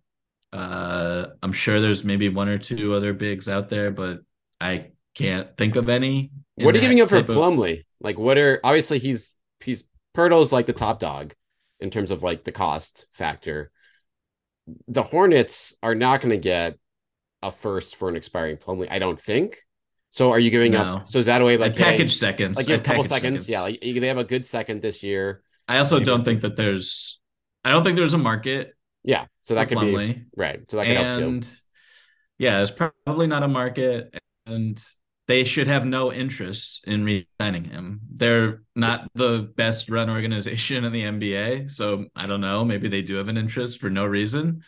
uh, 0.53 1.27
I'm 1.43 1.53
sure 1.53 1.81
there's 1.81 2.05
maybe 2.05 2.29
one 2.29 2.49
or 2.49 2.59
two 2.59 2.95
other 2.95 3.13
bigs 3.13 3.49
out 3.49 3.69
there, 3.69 3.91
but 3.91 4.21
I 4.61 4.93
can't 5.15 5.57
think 5.57 5.77
of 5.77 5.89
any. 5.89 6.31
What 6.57 6.75
are 6.75 6.79
you 6.79 6.83
giving 6.83 7.01
up 7.01 7.11
for 7.11 7.23
Plumlee? 7.23 7.81
Of... 7.81 7.85
Like, 8.01 8.19
what 8.19 8.39
are 8.39 8.61
obviously 8.65 8.99
he's 8.99 9.37
he's 9.61 9.85
Poeltl's 10.19 10.53
like 10.53 10.67
the 10.67 10.73
top 10.73 10.99
dog 10.99 11.35
in 11.79 11.91
terms 11.91 12.11
of 12.11 12.25
like 12.25 12.43
the 12.43 12.51
cost 12.51 13.07
factor. 13.13 13.71
The 14.89 15.05
Hornets 15.05 15.75
are 15.81 15.95
not 15.95 16.21
going 16.21 16.31
to 16.31 16.39
get 16.39 16.77
a 17.41 17.53
first 17.53 17.95
for 17.97 18.09
an 18.09 18.17
expiring 18.17 18.57
Plumlee, 18.57 18.89
I 18.91 18.99
don't 18.99 19.21
think. 19.21 19.59
So 20.11 20.33
are 20.33 20.39
you 20.41 20.51
giving 20.51 20.73
no. 20.73 20.97
up? 20.97 21.09
So 21.09 21.21
is 21.21 21.27
that 21.27 21.41
a 21.41 21.45
way 21.45 21.57
like 21.57 21.73
I'd 21.73 21.79
package 21.79 22.17
seconds? 22.17 22.57
Like 22.57 22.69
a 22.69 22.81
couple 22.81 23.05
seconds, 23.05 23.47
seconds, 23.47 23.49
yeah. 23.49 23.61
Like 23.61 23.81
they 23.81 24.09
have 24.09 24.19
a 24.19 24.25
good 24.25 24.45
second 24.45 24.83
this 24.83 25.05
year. 25.05 25.43
I 25.69 25.79
also 25.79 26.01
don't 26.01 26.25
think 26.25 26.41
that 26.41 26.57
there's. 26.57 27.21
I 27.65 27.71
don't 27.71 27.85
think 27.85 27.97
there's 27.97 28.15
a 28.15 28.19
market. 28.19 28.75
Yeah, 29.05 29.27
so 29.45 29.55
that 29.55 29.69
could 29.69 29.79
Plumlee. 29.79 30.15
be 30.15 30.25
right. 30.37 30.61
So 30.69 30.79
that 30.79 30.87
could 30.87 30.97
and, 30.97 31.23
help 31.23 31.43
too. 31.45 31.51
Yeah, 32.39 32.57
there's 32.57 32.71
probably 32.71 33.27
not 33.27 33.43
a 33.43 33.49
market, 33.49 34.19
and 34.47 34.83
they 35.29 35.45
should 35.45 35.67
have 35.67 35.85
no 35.85 36.11
interest 36.11 36.83
in 36.87 37.05
re-signing 37.05 37.65
him. 37.65 38.01
They're 38.11 38.63
not 38.75 39.11
the 39.15 39.53
best 39.57 39.91
run 39.91 40.09
organization 40.09 40.85
in 40.85 40.93
the 40.93 41.03
NBA, 41.03 41.71
so 41.71 42.07
I 42.17 42.27
don't 42.27 42.41
know. 42.41 42.65
Maybe 42.65 42.89
they 42.89 43.03
do 43.03 43.17
have 43.17 43.29
an 43.29 43.37
interest 43.37 43.79
for 43.79 43.91
no 43.91 44.07
reason, 44.07 44.65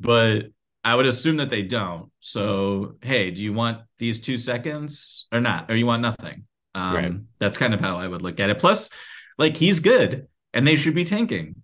but 0.00 0.46
I 0.82 0.94
would 0.94 1.04
assume 1.04 1.36
that 1.36 1.50
they 1.50 1.62
don't. 1.62 2.10
So, 2.20 2.96
hey, 3.02 3.30
do 3.30 3.42
you 3.42 3.52
want 3.52 3.82
these 3.98 4.20
two 4.20 4.38
seconds 4.38 5.28
or 5.30 5.40
not, 5.40 5.70
or 5.70 5.76
you 5.76 5.86
want 5.86 6.00
nothing? 6.00 6.44
Um, 6.74 6.94
right. 6.94 7.12
That's 7.38 7.58
kind 7.58 7.74
of 7.74 7.80
how 7.80 7.98
I 7.98 8.08
would 8.08 8.22
look 8.22 8.40
at 8.40 8.48
it. 8.48 8.58
Plus, 8.58 8.88
like 9.36 9.56
he's 9.56 9.80
good, 9.80 10.28
and 10.54 10.66
they 10.66 10.76
should 10.76 10.94
be 10.94 11.04
tanking. 11.04 11.56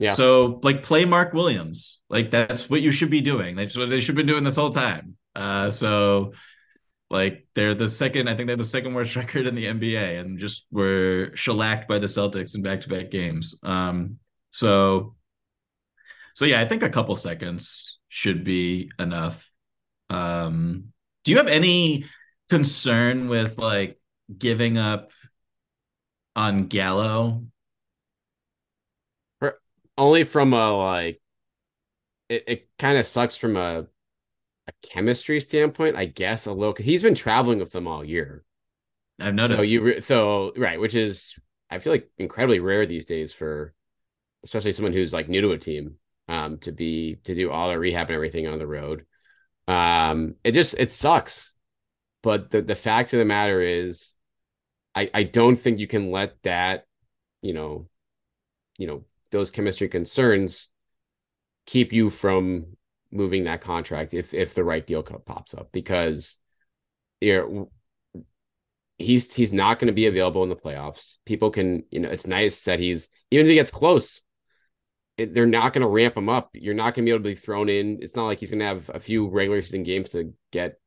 Yeah. 0.00 0.14
So, 0.14 0.58
like, 0.64 0.82
play 0.82 1.04
Mark 1.04 1.32
Williams. 1.32 2.00
Like 2.10 2.32
that's 2.32 2.68
what 2.68 2.80
you 2.80 2.90
should 2.90 3.10
be 3.10 3.20
doing. 3.20 3.54
That's 3.54 3.76
what 3.76 3.88
they 3.88 4.00
should 4.00 4.08
have 4.08 4.16
been 4.16 4.26
doing 4.26 4.42
this 4.42 4.56
whole 4.56 4.70
time. 4.70 5.16
Uh, 5.36 5.70
so 5.70 6.32
like 7.10 7.46
they're 7.54 7.74
the 7.74 7.88
second, 7.88 8.28
I 8.28 8.34
think 8.34 8.46
they're 8.46 8.56
the 8.56 8.64
second 8.64 8.94
worst 8.94 9.16
record 9.16 9.46
in 9.46 9.54
the 9.54 9.66
NBA, 9.66 10.20
and 10.20 10.38
just 10.38 10.66
were 10.70 11.30
shellacked 11.34 11.88
by 11.88 11.98
the 11.98 12.06
Celtics 12.06 12.54
in 12.54 12.62
back-to-back 12.62 13.10
games. 13.10 13.54
Um, 13.62 14.18
so, 14.50 15.14
so 16.34 16.44
yeah, 16.44 16.60
I 16.60 16.66
think 16.66 16.82
a 16.82 16.90
couple 16.90 17.16
seconds 17.16 17.98
should 18.08 18.44
be 18.44 18.90
enough. 18.98 19.50
Um, 20.10 20.92
do 21.24 21.32
you 21.32 21.38
have 21.38 21.48
any 21.48 22.06
concern 22.48 23.28
with 23.28 23.58
like 23.58 23.98
giving 24.36 24.78
up 24.78 25.10
on 26.36 26.66
Gallo? 26.66 27.44
Only 29.96 30.24
from 30.24 30.52
a 30.52 30.76
like, 30.76 31.20
it, 32.28 32.44
it 32.46 32.68
kind 32.78 32.98
of 32.98 33.06
sucks 33.06 33.36
from 33.36 33.56
a 33.56 33.86
a 34.66 34.72
chemistry 34.82 35.40
standpoint, 35.40 35.96
I 35.96 36.06
guess 36.06 36.46
a 36.46 36.52
little. 36.52 36.74
He's 36.74 37.02
been 37.02 37.14
traveling 37.14 37.58
with 37.58 37.72
them 37.72 37.86
all 37.86 38.04
year. 38.04 38.44
I've 39.20 39.34
noticed. 39.34 39.60
So 39.60 39.64
you 39.64 40.00
so 40.00 40.52
right, 40.56 40.80
which 40.80 40.94
is 40.94 41.34
I 41.70 41.78
feel 41.78 41.92
like 41.92 42.10
incredibly 42.18 42.60
rare 42.60 42.86
these 42.86 43.06
days 43.06 43.32
for, 43.32 43.74
especially 44.44 44.72
someone 44.72 44.92
who's 44.92 45.12
like 45.12 45.28
new 45.28 45.40
to 45.42 45.52
a 45.52 45.58
team, 45.58 45.96
um, 46.28 46.58
to 46.58 46.72
be 46.72 47.16
to 47.24 47.34
do 47.34 47.50
all 47.50 47.70
the 47.70 47.78
rehab 47.78 48.08
and 48.08 48.14
everything 48.14 48.46
on 48.46 48.58
the 48.58 48.66
road. 48.66 49.04
Um, 49.68 50.34
it 50.44 50.52
just 50.52 50.74
it 50.78 50.92
sucks, 50.92 51.54
but 52.22 52.50
the 52.50 52.62
the 52.62 52.74
fact 52.74 53.12
of 53.12 53.18
the 53.18 53.24
matter 53.24 53.60
is, 53.60 54.12
I 54.94 55.10
I 55.12 55.22
don't 55.24 55.56
think 55.56 55.78
you 55.78 55.86
can 55.86 56.10
let 56.10 56.42
that, 56.42 56.86
you 57.42 57.54
know, 57.54 57.88
you 58.78 58.86
know, 58.86 59.04
those 59.30 59.50
chemistry 59.50 59.88
concerns 59.88 60.68
keep 61.66 61.92
you 61.92 62.10
from 62.10 62.76
moving 63.14 63.44
that 63.44 63.60
contract 63.60 64.12
if 64.12 64.34
if 64.34 64.54
the 64.54 64.64
right 64.64 64.86
deal 64.86 65.02
pops 65.02 65.54
up 65.54 65.70
because 65.72 66.36
you 67.20 67.34
know, 67.34 67.70
he's 68.98 69.32
he's 69.32 69.52
not 69.52 69.78
going 69.78 69.86
to 69.86 69.94
be 69.94 70.06
available 70.06 70.42
in 70.42 70.48
the 70.48 70.56
playoffs. 70.56 71.16
People 71.24 71.50
can, 71.50 71.84
you 71.90 72.00
know, 72.00 72.10
it's 72.10 72.26
nice 72.26 72.62
that 72.64 72.80
he's 72.80 73.08
even 73.30 73.46
if 73.46 73.50
he 73.50 73.54
gets 73.54 73.70
close, 73.70 74.22
it, 75.16 75.34
they're 75.34 75.46
not 75.46 75.72
going 75.72 75.82
to 75.82 75.88
ramp 75.88 76.16
him 76.16 76.28
up. 76.28 76.50
You're 76.52 76.74
not 76.74 76.94
going 76.94 77.04
to 77.04 77.10
be 77.10 77.14
able 77.14 77.24
to 77.24 77.30
be 77.30 77.40
thrown 77.40 77.68
in. 77.68 77.98
It's 78.02 78.16
not 78.16 78.26
like 78.26 78.40
he's 78.40 78.50
going 78.50 78.60
to 78.60 78.66
have 78.66 78.90
a 78.92 79.00
few 79.00 79.28
regular 79.28 79.62
season 79.62 79.84
games 79.84 80.10
to 80.10 80.34
get 80.52 80.78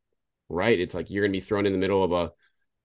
right. 0.49 0.79
It's 0.79 0.95
like 0.95 1.09
you're 1.09 1.23
going 1.23 1.33
to 1.33 1.39
be 1.39 1.45
thrown 1.45 1.65
in 1.65 1.71
the 1.71 1.79
middle 1.79 2.03
of 2.03 2.11
a 2.11 2.31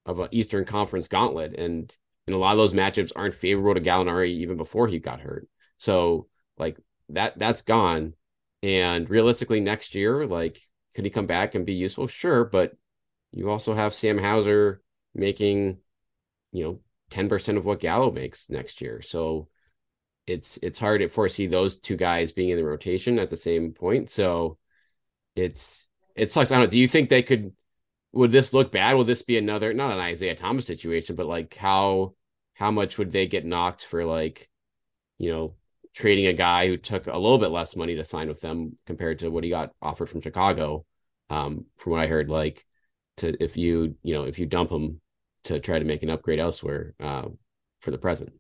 of 0.05 0.19
an 0.19 0.29
Eastern 0.33 0.65
Conference 0.65 1.09
gauntlet, 1.09 1.55
and 1.57 1.95
and 2.27 2.35
a 2.35 2.39
lot 2.39 2.53
of 2.53 2.59
those 2.59 2.73
matchups 2.73 3.13
aren't 3.15 3.35
favorable 3.35 3.75
to 3.75 3.81
Gallinari 3.81 4.31
even 4.31 4.57
before 4.57 4.89
he 4.89 4.99
got 4.99 5.21
hurt. 5.21 5.49
So 5.77 6.29
like 6.59 6.77
that 7.11 7.39
that's 7.39 7.63
gone. 7.63 8.15
And 8.63 9.09
realistically, 9.11 9.61
next 9.61 9.95
year, 9.95 10.27
like, 10.27 10.61
could 10.95 11.05
he 11.05 11.11
come 11.11 11.27
back 11.27 11.55
and 11.55 11.67
be 11.67 11.75
useful? 11.75 12.07
Sure, 12.07 12.45
but 12.45 12.73
you 13.33 13.51
also 13.51 13.75
have 13.75 13.95
Sam 13.95 14.19
Hauser 14.19 14.83
making, 15.15 15.79
you 16.53 16.65
know, 16.65 16.81
10% 17.11 17.57
of 17.57 17.65
what 17.65 17.81
Gallo 17.81 18.11
makes 18.11 18.49
next 18.51 18.81
year. 18.81 19.03
So 19.03 19.49
it's 20.27 20.59
it's 20.63 20.79
hard 20.79 21.01
to 21.01 21.09
foresee 21.09 21.47
those 21.47 21.79
two 21.79 21.97
guys 21.97 22.33
being 22.33 22.51
in 22.51 22.57
the 22.57 22.65
rotation 22.65 23.19
at 23.19 23.31
the 23.31 23.37
same 23.37 23.73
point. 23.73 24.11
So 24.11 24.59
it's 25.37 25.87
it 26.17 26.33
sucks. 26.33 26.51
I 26.51 26.57
don't 26.57 26.65
know. 26.65 26.71
Do 26.71 26.79
you 26.79 26.89
think 26.89 27.11
they 27.11 27.23
could 27.23 27.53
would 28.13 28.33
this 28.33 28.53
look 28.53 28.73
bad? 28.73 28.95
Will 28.95 29.05
this 29.05 29.23
be 29.23 29.39
another 29.39 29.73
not 29.75 29.93
an 29.93 29.99
Isaiah 29.99 30.37
Thomas 30.37 30.67
situation, 30.67 31.17
but 31.17 31.27
like 31.27 31.55
how 31.57 32.15
how 32.55 32.71
much 32.71 32.99
would 32.99 33.13
they 33.13 33.27
get 33.27 33.45
knocked 33.47 33.85
for 33.87 34.05
like, 34.05 34.49
you 35.19 35.33
know, 35.33 35.55
trading 35.95 36.27
a 36.27 36.33
guy 36.33 36.69
who 36.69 36.77
took 36.77 37.07
a 37.07 37.19
little 37.19 37.39
bit 37.39 37.51
less 37.51 37.77
money 37.77 37.97
to 37.97 38.05
sign 38.05 38.29
with 38.29 38.41
them 38.41 38.77
compared 38.87 39.21
to 39.21 39.31
what 39.31 39.45
he 39.45 39.51
got 39.51 39.73
offered 39.81 40.09
from 40.09 40.23
Chicago? 40.23 40.85
Um, 41.31 41.67
from 41.77 41.93
what 41.93 42.01
I 42.03 42.07
heard, 42.07 42.29
like 42.29 42.65
to 43.19 43.35
if 43.43 43.57
you 43.57 43.97
you 44.03 44.15
know 44.15 44.25
if 44.25 44.39
you 44.39 44.47
dump 44.47 44.71
him 44.71 45.01
to 45.45 45.59
try 45.61 45.79
to 45.79 45.85
make 45.85 46.03
an 46.03 46.11
upgrade 46.11 46.39
elsewhere 46.39 46.95
uh, 47.01 47.29
for 47.81 47.91
the 47.91 47.99
present. 47.99 48.33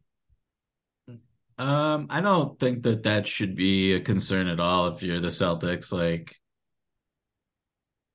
Um, 1.58 2.06
I 2.10 2.20
don't 2.20 2.58
think 2.58 2.82
that 2.84 3.04
that 3.04 3.26
should 3.26 3.54
be 3.54 3.94
a 3.94 4.00
concern 4.00 4.48
at 4.48 4.60
all. 4.60 4.88
If 4.88 5.02
you're 5.02 5.20
the 5.20 5.28
Celtics, 5.28 5.92
like 5.92 6.34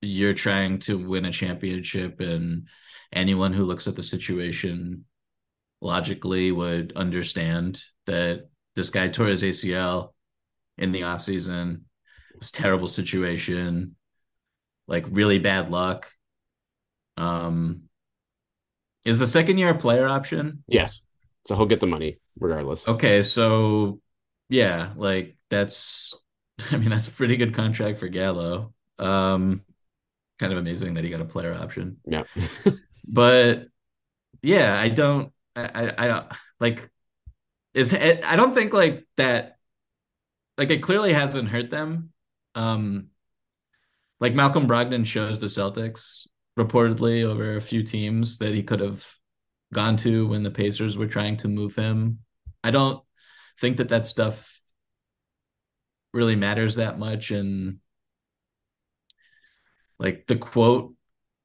you're 0.01 0.33
trying 0.33 0.79
to 0.79 0.97
win 0.97 1.25
a 1.25 1.31
championship, 1.31 2.19
and 2.19 2.67
anyone 3.13 3.53
who 3.53 3.63
looks 3.63 3.87
at 3.87 3.95
the 3.95 4.03
situation 4.03 5.05
logically 5.81 6.51
would 6.51 6.93
understand 6.95 7.81
that 8.05 8.49
this 8.77 8.91
guy 8.91 9.09
tore 9.09 9.27
his 9.27 9.43
ACL 9.43 10.13
in 10.77 10.91
the 10.91 11.03
off 11.03 11.21
season. 11.21 11.85
It's 12.35 12.51
terrible 12.51 12.87
situation, 12.87 13.95
like 14.87 15.05
really 15.09 15.39
bad 15.39 15.71
luck. 15.71 16.09
Um, 17.17 17.89
is 19.03 19.17
the 19.17 19.25
second 19.25 19.57
year 19.57 19.69
a 19.69 19.77
player 19.77 20.07
option? 20.07 20.63
Yes. 20.67 21.01
So 21.47 21.55
he'll 21.55 21.65
get 21.65 21.79
the 21.79 21.87
money 21.87 22.19
regardless. 22.39 22.87
Okay, 22.87 23.21
so 23.23 23.99
yeah, 24.49 24.91
like 24.95 25.35
that's 25.49 26.13
I 26.71 26.77
mean 26.77 26.89
that's 26.89 27.07
a 27.07 27.11
pretty 27.11 27.35
good 27.35 27.55
contract 27.55 27.97
for 27.97 28.07
Gallo. 28.07 28.73
Um 28.99 29.63
kind 30.37 30.53
of 30.53 30.59
amazing 30.59 30.93
that 30.93 31.03
he 31.03 31.09
got 31.09 31.21
a 31.21 31.25
player 31.25 31.53
option. 31.53 31.97
Yeah. 32.05 32.23
but 33.07 33.67
yeah, 34.43 34.79
I 34.79 34.89
don't 34.89 35.31
I 35.55 35.93
I, 35.97 36.09
I 36.09 36.35
like 36.59 36.89
is 37.73 37.93
I 37.93 38.35
don't 38.35 38.53
think 38.53 38.73
like 38.73 39.05
that 39.17 39.57
like 40.57 40.71
it 40.71 40.83
clearly 40.83 41.13
hasn't 41.13 41.49
hurt 41.49 41.69
them. 41.69 42.11
Um 42.55 43.07
like 44.19 44.33
Malcolm 44.33 44.67
Brogdon 44.67 45.05
shows 45.05 45.39
the 45.39 45.47
Celtics 45.47 46.27
reportedly 46.57 47.23
over 47.23 47.55
a 47.55 47.61
few 47.61 47.83
teams 47.83 48.39
that 48.39 48.53
he 48.53 48.63
could 48.63 48.79
have 48.79 49.07
gone 49.73 49.97
to 49.97 50.27
when 50.27 50.43
the 50.43 50.51
Pacers 50.51 50.97
were 50.97 51.07
trying 51.07 51.37
to 51.37 51.47
move 51.47 51.75
him. 51.75 52.19
I 52.63 52.71
don't 52.71 53.03
think 53.59 53.77
that 53.77 53.89
that 53.89 54.07
stuff 54.07 54.59
really 56.13 56.35
matters 56.35 56.75
that 56.75 56.97
much 56.97 57.31
and 57.31 57.77
like 59.99 60.25
the 60.27 60.35
quote 60.35 60.93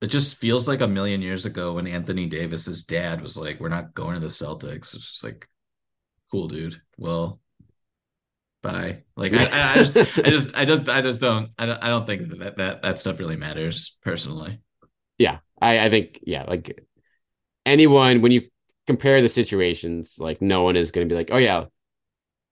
it 0.01 0.09
just 0.09 0.37
feels 0.37 0.67
like 0.67 0.81
a 0.81 0.89
million 0.89 1.23
years 1.23 1.47
ago 1.47 1.75
when 1.75 1.87
Anthony 1.87 2.27
Davis's 2.27 2.83
dad 2.83 3.21
was 3.21 3.37
like 3.37 3.61
we're 3.61 3.69
not 3.69 3.95
going 3.95 4.15
to 4.15 4.21
the 4.21 4.29
Celtics 4.29 4.95
it's 4.95 5.11
just 5.11 5.25
like 5.25 5.49
cool 6.33 6.49
dude 6.49 6.81
well 6.99 7.39
bye 8.63 9.03
like 9.17 9.33
I, 9.33 9.75
I, 9.75 9.77
just 9.77 9.97
I 9.97 10.31
just 10.31 10.57
I 10.57 10.65
just 10.65 10.89
I 10.89 11.01
just 11.01 11.21
don't 11.21 11.51
I 11.59 11.67
don't, 11.67 11.85
I 11.85 11.89
don't 11.89 12.07
think 12.07 12.29
that, 12.39 12.57
that 12.57 12.83
that 12.83 12.99
stuff 12.99 13.21
really 13.21 13.37
matters 13.37 13.97
personally 14.03 14.61
yeah, 15.23 15.39
I, 15.61 15.87
I 15.87 15.91
think 15.91 16.21
yeah, 16.25 16.45
like 16.45 16.85
anyone 17.65 18.23
when 18.23 18.33
you 18.33 18.43
compare 18.87 19.23
the 19.23 19.29
situations, 19.29 20.17
like 20.19 20.43
no 20.43 20.63
one 20.63 20.77
is 20.77 20.91
going 20.91 21.09
to 21.09 21.13
be 21.13 21.17
like, 21.17 21.31
oh 21.33 21.39
yeah, 21.39 21.67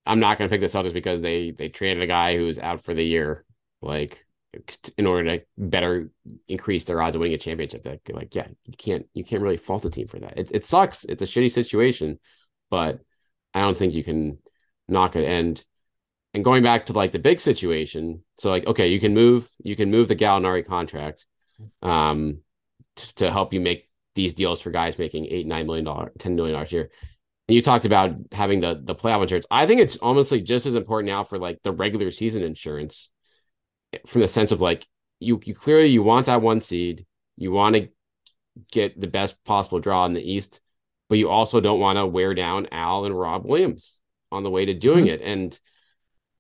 I'm 0.07 0.21
not 0.21 0.39
going 0.39 0.49
to 0.49 0.55
pick 0.55 0.61
the 0.61 0.79
Celtics 0.79 0.93
because 0.93 1.21
they 1.21 1.51
they 1.51 1.69
traded 1.69 2.03
a 2.03 2.07
guy 2.07 2.37
who's 2.37 2.59
out 2.59 2.85
for 2.85 2.95
the 2.95 3.05
year, 3.05 3.45
like 3.83 4.25
in 4.99 5.07
order 5.07 5.39
to 5.39 5.45
better 5.59 6.11
increase 6.49 6.85
their 6.85 7.01
odds 7.03 7.17
of 7.17 7.21
winning 7.21 7.35
a 7.35 7.39
championship. 7.39 7.85
Like, 7.85 8.09
like 8.13 8.35
yeah, 8.35 8.49
you 8.67 8.75
can't 8.77 9.07
you 9.15 9.25
can't 9.25 9.43
really 9.43 9.57
fault 9.57 9.83
the 9.83 9.91
team 9.91 10.09
for 10.09 10.21
that. 10.21 10.39
It 10.39 10.51
it 10.53 10.67
sucks. 10.67 11.05
It's 11.05 11.23
a 11.23 11.27
shitty 11.27 11.51
situation, 11.51 12.21
but 12.71 13.01
I 13.55 13.61
don't 13.61 13.77
think 13.77 13.95
you 13.95 14.05
can 14.05 14.39
knock 14.89 15.17
it. 15.17 15.25
And 15.25 15.65
and 16.33 16.45
going 16.45 16.63
back 16.63 16.87
to 16.87 16.93
like 16.93 17.13
the 17.13 17.19
big 17.19 17.41
situation, 17.41 18.25
so 18.39 18.51
like 18.51 18.67
okay, 18.67 18.89
you 18.89 19.01
can 19.01 19.15
move 19.15 19.49
you 19.63 19.77
can 19.77 19.91
move 19.91 20.09
the 20.09 20.17
Gallinari 20.17 20.67
contract. 20.67 21.27
Um, 21.83 22.41
to 23.17 23.31
help 23.31 23.53
you 23.53 23.61
make 23.61 23.89
these 24.15 24.35
deals 24.35 24.61
for 24.61 24.71
guys 24.71 24.99
making 24.99 25.27
eight, 25.27 25.47
nine 25.47 25.67
million 25.67 25.85
dollars, 25.85 26.13
ten 26.19 26.35
million 26.35 26.55
dollars 26.55 26.73
a 26.73 26.77
year. 26.77 26.91
And 27.49 27.55
you 27.55 27.63
talked 27.63 27.85
about 27.85 28.13
having 28.33 28.61
the 28.61 28.81
the 28.83 28.95
playoff 28.95 29.23
insurance. 29.23 29.47
I 29.51 29.67
think 29.67 29.81
it's 29.81 29.97
almost 29.97 30.31
like 30.33 30.45
just 30.45 30.67
as 30.67 30.75
important 30.75 31.09
now 31.09 31.25
for 31.25 31.39
like 31.39 31.61
the 31.63 31.73
regular 31.73 32.11
season 32.11 32.43
insurance, 32.43 33.09
from 34.07 34.21
the 34.21 34.29
sense 34.29 34.53
of 34.53 34.61
like 34.61 34.87
you 35.19 35.41
you 35.45 35.55
clearly 35.55 35.89
you 35.89 36.03
want 36.03 36.27
that 36.27 36.43
one 36.43 36.61
seed, 36.61 37.07
you 37.37 37.53
want 37.53 37.77
to 37.77 37.89
get 38.73 39.01
the 39.01 39.07
best 39.07 39.43
possible 39.45 39.81
draw 39.81 40.05
in 40.07 40.15
the 40.15 40.23
East, 40.23 40.61
but 41.11 41.19
you 41.19 41.29
also 41.29 41.61
don't 41.61 41.81
want 41.81 41.99
to 41.99 42.07
wear 42.07 42.35
down 42.35 42.69
Al 42.71 43.05
and 43.05 43.19
Rob 43.19 43.45
Williams 43.45 43.99
on 44.31 44.45
the 44.45 44.51
way 44.51 44.65
to 44.65 44.73
doing 44.73 45.07
mm-hmm. 45.07 45.15
it. 45.15 45.23
And 45.23 45.61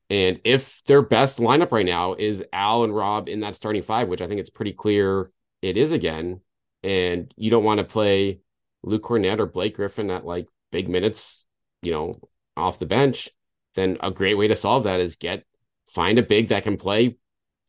and 0.08 0.40
if 0.44 0.82
their 0.86 1.02
best 1.02 1.38
lineup 1.38 1.72
right 1.72 1.84
now 1.84 2.14
is 2.14 2.42
Al 2.52 2.84
and 2.84 2.94
Rob 2.94 3.28
in 3.28 3.40
that 3.40 3.56
starting 3.56 3.82
five, 3.82 4.08
which 4.08 4.22
I 4.22 4.28
think 4.28 4.40
it's 4.40 4.48
pretty 4.48 4.72
clear 4.72 5.30
it 5.60 5.76
is 5.76 5.90
again, 5.90 6.40
and 6.84 7.34
you 7.36 7.50
don't 7.50 7.64
want 7.64 7.78
to 7.78 7.84
play 7.84 8.40
Luke 8.82 9.02
Kornet 9.02 9.40
or 9.40 9.46
Blake 9.46 9.74
Griffin 9.74 10.08
at 10.08 10.24
like 10.24 10.46
big 10.70 10.88
minutes, 10.88 11.44
you 11.82 11.90
know, 11.90 12.20
off 12.56 12.78
the 12.78 12.86
bench, 12.86 13.28
then 13.74 13.98
a 14.00 14.10
great 14.10 14.34
way 14.34 14.46
to 14.48 14.56
solve 14.56 14.84
that 14.84 15.00
is 15.00 15.16
get 15.16 15.44
find 15.88 16.18
a 16.18 16.22
big 16.22 16.48
that 16.48 16.62
can 16.62 16.76
play 16.76 17.16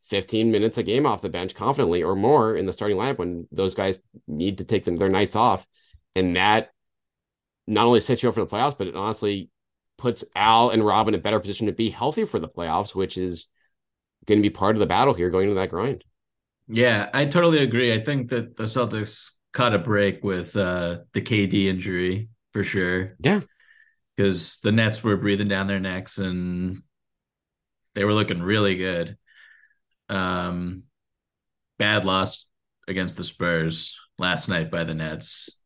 15 0.04 0.52
minutes 0.52 0.78
a 0.78 0.84
game 0.84 1.04
off 1.04 1.22
the 1.22 1.28
bench 1.28 1.54
confidently 1.54 2.04
or 2.04 2.14
more 2.14 2.54
in 2.54 2.66
the 2.66 2.72
starting 2.72 2.96
lineup 2.96 3.18
when 3.18 3.48
those 3.50 3.74
guys 3.74 3.98
need 4.28 4.58
to 4.58 4.64
take 4.64 4.84
them 4.84 4.96
their 4.96 5.08
nights 5.08 5.34
off. 5.34 5.66
And 6.14 6.36
that 6.36 6.70
not 7.66 7.86
only 7.86 8.00
sets 8.00 8.22
you 8.22 8.28
up 8.28 8.34
for 8.34 8.44
the 8.44 8.50
playoffs, 8.50 8.76
but 8.76 8.86
it 8.86 8.96
honestly 8.96 9.50
puts 9.98 10.24
Al 10.34 10.70
and 10.70 10.84
Rob 10.84 11.08
in 11.08 11.14
a 11.14 11.18
better 11.18 11.40
position 11.40 11.66
to 11.66 11.72
be 11.72 11.90
healthy 11.90 12.24
for 12.24 12.38
the 12.38 12.48
playoffs, 12.48 12.94
which 12.94 13.16
is 13.16 13.46
going 14.26 14.38
to 14.38 14.48
be 14.48 14.50
part 14.50 14.76
of 14.76 14.80
the 14.80 14.86
battle 14.86 15.14
here 15.14 15.30
going 15.30 15.48
into 15.48 15.60
that 15.60 15.70
grind. 15.70 16.04
Yeah, 16.68 17.08
I 17.12 17.24
totally 17.26 17.58
agree. 17.58 17.92
I 17.92 18.00
think 18.00 18.30
that 18.30 18.56
the 18.56 18.64
Celtics 18.64 19.32
caught 19.52 19.74
a 19.74 19.78
break 19.78 20.24
with 20.24 20.56
uh, 20.56 21.00
the 21.12 21.20
KD 21.20 21.66
injury 21.66 22.28
for 22.52 22.64
sure. 22.64 23.16
Yeah. 23.18 23.40
Because 24.16 24.58
the 24.62 24.72
Nets 24.72 25.02
were 25.02 25.16
breathing 25.16 25.48
down 25.48 25.66
their 25.66 25.80
necks 25.80 26.18
and 26.18 26.82
they 27.94 28.04
were 28.04 28.14
looking 28.14 28.42
really 28.42 28.76
good. 28.76 29.16
Um, 30.08 30.84
bad 31.78 32.04
loss 32.04 32.46
against 32.86 33.16
the 33.16 33.24
Spurs 33.24 33.98
last 34.18 34.48
night 34.48 34.70
by 34.70 34.84
the 34.84 34.94
Nets. 34.94 35.60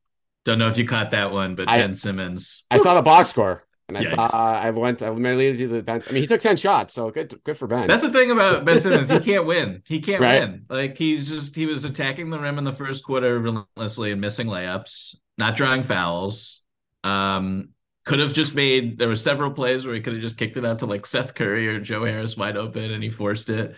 Don't 0.46 0.60
know 0.60 0.68
if 0.68 0.78
you 0.78 0.86
caught 0.86 1.10
that 1.10 1.32
one, 1.32 1.56
but 1.56 1.68
I, 1.68 1.78
Ben 1.78 1.92
Simmons. 1.92 2.64
I 2.70 2.78
saw 2.78 2.94
the 2.94 3.02
box 3.02 3.30
score. 3.30 3.64
And 3.88 3.98
I 3.98 4.04
Yikes. 4.04 4.28
saw 4.28 4.54
I 4.54 4.70
went 4.70 5.02
I 5.02 5.08
immediately 5.08 5.66
to 5.66 5.68
the 5.68 5.82
bench. 5.82 6.04
I 6.08 6.12
mean, 6.12 6.22
he 6.22 6.26
took 6.28 6.40
10 6.40 6.56
shots, 6.56 6.94
so 6.94 7.10
good 7.10 7.38
good 7.44 7.58
for 7.58 7.66
Ben. 7.66 7.88
That's 7.88 8.02
the 8.02 8.10
thing 8.10 8.30
about 8.30 8.64
Ben 8.64 8.80
Simmons. 8.80 9.10
he 9.10 9.18
can't 9.18 9.44
win. 9.44 9.82
He 9.86 10.00
can't 10.00 10.22
right? 10.22 10.40
win. 10.40 10.64
Like 10.68 10.96
he's 10.96 11.28
just 11.28 11.54
he 11.56 11.66
was 11.66 11.84
attacking 11.84 12.30
the 12.30 12.38
rim 12.38 12.58
in 12.58 12.64
the 12.64 12.72
first 12.72 13.04
quarter 13.04 13.38
relentlessly 13.40 14.12
and 14.12 14.20
missing 14.20 14.46
layups, 14.46 15.16
not 15.36 15.56
drawing 15.56 15.82
fouls. 15.82 16.62
Um 17.02 17.70
could 18.04 18.20
have 18.20 18.32
just 18.32 18.54
made 18.54 18.98
there 18.98 19.08
were 19.08 19.16
several 19.16 19.50
plays 19.50 19.84
where 19.84 19.96
he 19.96 20.00
could 20.00 20.12
have 20.12 20.22
just 20.22 20.38
kicked 20.38 20.56
it 20.56 20.64
out 20.64 20.78
to 20.78 20.86
like 20.86 21.06
Seth 21.06 21.34
Curry 21.34 21.66
or 21.66 21.80
Joe 21.80 22.04
Harris 22.04 22.36
wide 22.36 22.56
open 22.56 22.92
and 22.92 23.02
he 23.02 23.10
forced 23.10 23.50
it. 23.50 23.74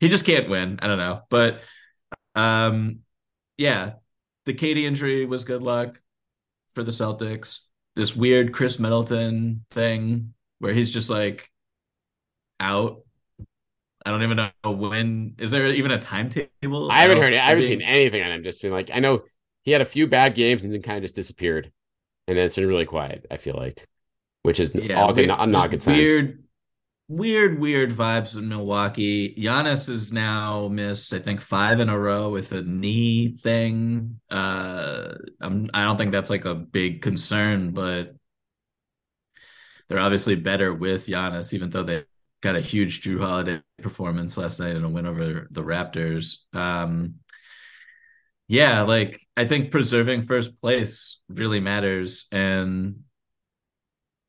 He 0.00 0.08
just 0.08 0.24
can't 0.24 0.48
win. 0.48 0.80
I 0.82 0.88
don't 0.88 0.98
know. 0.98 1.22
But 1.30 1.60
um 2.34 3.00
yeah, 3.56 3.92
the 4.46 4.54
KD 4.54 4.82
injury 4.82 5.26
was 5.26 5.44
good 5.44 5.62
luck. 5.62 6.00
For 6.78 6.84
the 6.84 6.92
Celtics. 6.92 7.62
This 7.96 8.14
weird 8.14 8.54
Khris 8.54 8.78
Middleton 8.78 9.64
thing 9.72 10.32
where 10.60 10.72
he's 10.72 10.92
just 10.92 11.10
like 11.10 11.50
out. 12.60 13.00
I 14.06 14.12
don't 14.12 14.22
even 14.22 14.36
know 14.36 14.70
when. 14.70 15.34
Is 15.38 15.50
there 15.50 15.66
even 15.66 15.90
a 15.90 15.98
timetable? 15.98 16.88
I 16.88 16.98
haven't 16.98 17.18
oh, 17.18 17.22
heard 17.22 17.32
it. 17.32 17.40
I 17.40 17.46
haven't 17.46 17.64
being... 17.64 17.80
seen 17.80 17.82
anything 17.82 18.22
on 18.22 18.30
him. 18.30 18.44
Just 18.44 18.62
been 18.62 18.70
like, 18.70 18.90
I 18.94 19.00
know 19.00 19.24
he 19.64 19.72
had 19.72 19.80
a 19.80 19.84
few 19.84 20.06
bad 20.06 20.36
games 20.36 20.62
and 20.62 20.72
then 20.72 20.82
kind 20.82 20.98
of 20.98 21.02
just 21.02 21.16
disappeared, 21.16 21.72
and 22.28 22.38
then 22.38 22.46
it's 22.46 22.54
been 22.54 22.68
really 22.68 22.86
quiet. 22.86 23.26
I 23.28 23.38
feel 23.38 23.56
like, 23.56 23.84
which 24.44 24.60
is 24.60 24.72
yeah, 24.72 25.02
all 25.02 25.12
good, 25.12 25.26
not, 25.26 25.48
not 25.48 25.70
good 25.72 25.84
weird, 25.84 26.44
weird, 27.08 27.58
weird 27.58 27.90
vibes 27.90 28.36
in 28.36 28.48
Milwaukee. 28.48 29.34
Giannis 29.34 29.88
is 29.88 30.12
now 30.12 30.68
missed, 30.68 31.14
I 31.14 31.18
think, 31.18 31.40
five 31.40 31.80
in 31.80 31.88
a 31.88 31.98
row 31.98 32.30
with 32.30 32.52
a 32.52 32.62
knee 32.62 33.28
thing. 33.28 34.20
Uh, 34.30 35.14
I'm, 35.40 35.70
I 35.72 35.82
don't 35.84 35.96
think 35.96 36.12
that's 36.12 36.30
like 36.30 36.44
a 36.44 36.54
big 36.54 37.00
concern, 37.00 37.72
but 37.72 38.14
they're 39.88 39.98
obviously 39.98 40.36
better 40.36 40.74
with 40.74 41.06
Giannis, 41.06 41.54
even 41.54 41.70
though 41.70 41.82
they 41.82 42.04
got 42.42 42.56
a 42.56 42.60
huge 42.60 43.00
Jrue 43.00 43.18
Holiday 43.18 43.62
performance 43.82 44.36
last 44.36 44.60
night 44.60 44.76
in 44.76 44.84
a 44.84 44.88
win 44.88 45.06
over 45.06 45.48
the 45.50 45.62
Raptors. 45.62 46.38
Um, 46.54 47.14
yeah, 48.48 48.82
like 48.82 49.20
I 49.36 49.46
think 49.46 49.70
preserving 49.70 50.22
first 50.22 50.60
place 50.60 51.20
really 51.28 51.60
matters, 51.60 52.26
and 52.32 53.04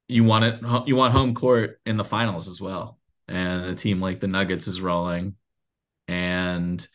you 0.10 0.24
want 0.24 0.44
it 0.44 0.88
you 0.88 0.96
want 0.96 1.14
home 1.14 1.34
court 1.34 1.80
in 1.86 1.98
the 1.98 2.04
finals 2.04 2.48
as 2.50 2.60
well. 2.60 3.00
And 3.28 3.66
a 3.66 3.76
team 3.76 4.02
like 4.02 4.20
the 4.20 4.28
nuggets 4.28 4.68
is 4.68 4.82
rolling. 4.82 5.36
And 6.08 6.86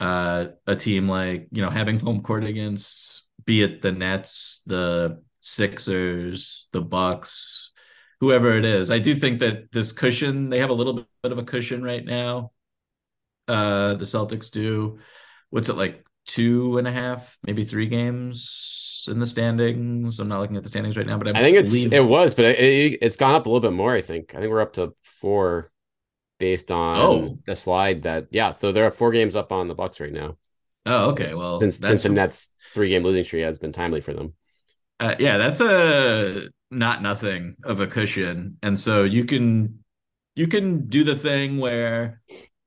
uh, 0.00 0.46
a 0.66 0.74
team 0.74 1.08
like 1.08 1.48
you 1.52 1.62
know 1.62 1.70
having 1.70 2.00
home 2.00 2.22
court 2.22 2.44
against 2.44 3.28
be 3.44 3.62
it 3.62 3.82
the 3.82 3.92
nets 3.92 4.62
the 4.66 5.22
sixers 5.40 6.68
the 6.72 6.80
bucks 6.80 7.70
whoever 8.20 8.56
it 8.56 8.64
is 8.64 8.90
i 8.90 8.98
do 8.98 9.14
think 9.14 9.40
that 9.40 9.72
this 9.72 9.92
cushion 9.92 10.50
they 10.50 10.58
have 10.58 10.70
a 10.70 10.74
little 10.74 10.92
bit 11.22 11.32
of 11.32 11.38
a 11.38 11.42
cushion 11.42 11.82
right 11.82 12.04
now. 12.04 12.52
Uh 13.48 13.94
the 13.94 14.04
celtics 14.04 14.50
do. 14.50 14.98
What's 15.50 15.68
it 15.68 15.76
like 15.76 16.04
two 16.30 16.78
and 16.78 16.86
a 16.86 16.92
half, 16.92 17.38
maybe 17.44 17.64
three 17.64 17.86
games 17.86 19.06
in 19.10 19.18
the 19.18 19.26
standings. 19.26 20.20
I'm 20.20 20.28
not 20.28 20.40
looking 20.40 20.56
at 20.56 20.62
the 20.62 20.68
standings 20.68 20.96
right 20.96 21.06
now, 21.06 21.18
but 21.18 21.28
I, 21.28 21.40
I 21.40 21.42
think 21.42 21.56
it's 21.56 21.74
it 21.74 22.04
was, 22.04 22.34
but 22.34 22.44
it, 22.44 23.02
has 23.02 23.16
gone 23.16 23.34
up 23.34 23.46
a 23.46 23.48
little 23.48 23.60
bit 23.60 23.74
more. 23.74 23.92
I 23.94 24.00
think. 24.00 24.34
I 24.34 24.38
think 24.38 24.50
we're 24.50 24.60
up 24.60 24.74
to 24.74 24.94
four, 25.02 25.70
based 26.38 26.70
on 26.70 26.96
oh. 26.96 27.38
the 27.46 27.56
slide. 27.56 28.02
That 28.02 28.28
yeah, 28.30 28.54
so 28.60 28.70
there 28.70 28.86
are 28.86 28.92
four 28.92 29.10
games 29.10 29.34
up 29.34 29.52
on 29.52 29.66
the 29.66 29.74
Bucks 29.74 29.98
right 29.98 30.12
now. 30.12 30.36
Oh, 30.86 31.10
okay. 31.10 31.34
Well, 31.34 31.58
since 31.58 31.78
since 31.78 32.04
the 32.04 32.10
Nets 32.10 32.48
three 32.72 32.90
game 32.90 33.02
losing 33.02 33.24
streak 33.24 33.42
has 33.42 33.58
been 33.58 33.72
timely 33.72 34.00
for 34.00 34.12
them. 34.12 34.34
Uh, 35.00 35.16
yeah, 35.18 35.36
that's 35.36 35.60
a 35.60 36.48
not 36.70 37.02
nothing 37.02 37.56
of 37.64 37.80
a 37.80 37.88
cushion, 37.88 38.56
and 38.62 38.78
so 38.78 39.02
you 39.02 39.24
can 39.24 39.82
you 40.36 40.46
can 40.46 40.88
do 40.88 41.02
the 41.02 41.16
thing 41.16 41.58
where 41.58 42.20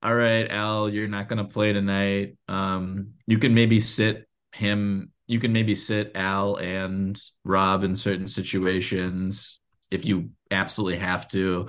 all 0.04 0.13
right, 0.13 0.49
Al, 0.49 0.89
you're 0.89 1.08
not 1.08 1.30
going 1.30 1.38
to 1.38 1.49
play 1.49 1.71
tonight. 1.71 2.36
Um, 2.49 3.12
you 3.28 3.38
can 3.38 3.54
maybe 3.54 3.80
sit 3.80 4.28
him. 4.52 5.12
You 5.28 5.40
can 5.40 5.54
maybe 5.54 5.76
sit 5.76 6.12
Al 6.16 6.58
and 6.58 7.20
Rob 7.44 7.84
in 7.84 7.96
certain 7.96 8.28
situations 8.28 9.60
if 9.90 10.06
you 10.06 10.30
absolutely 10.52 10.98
have 11.00 11.28
to. 11.30 11.68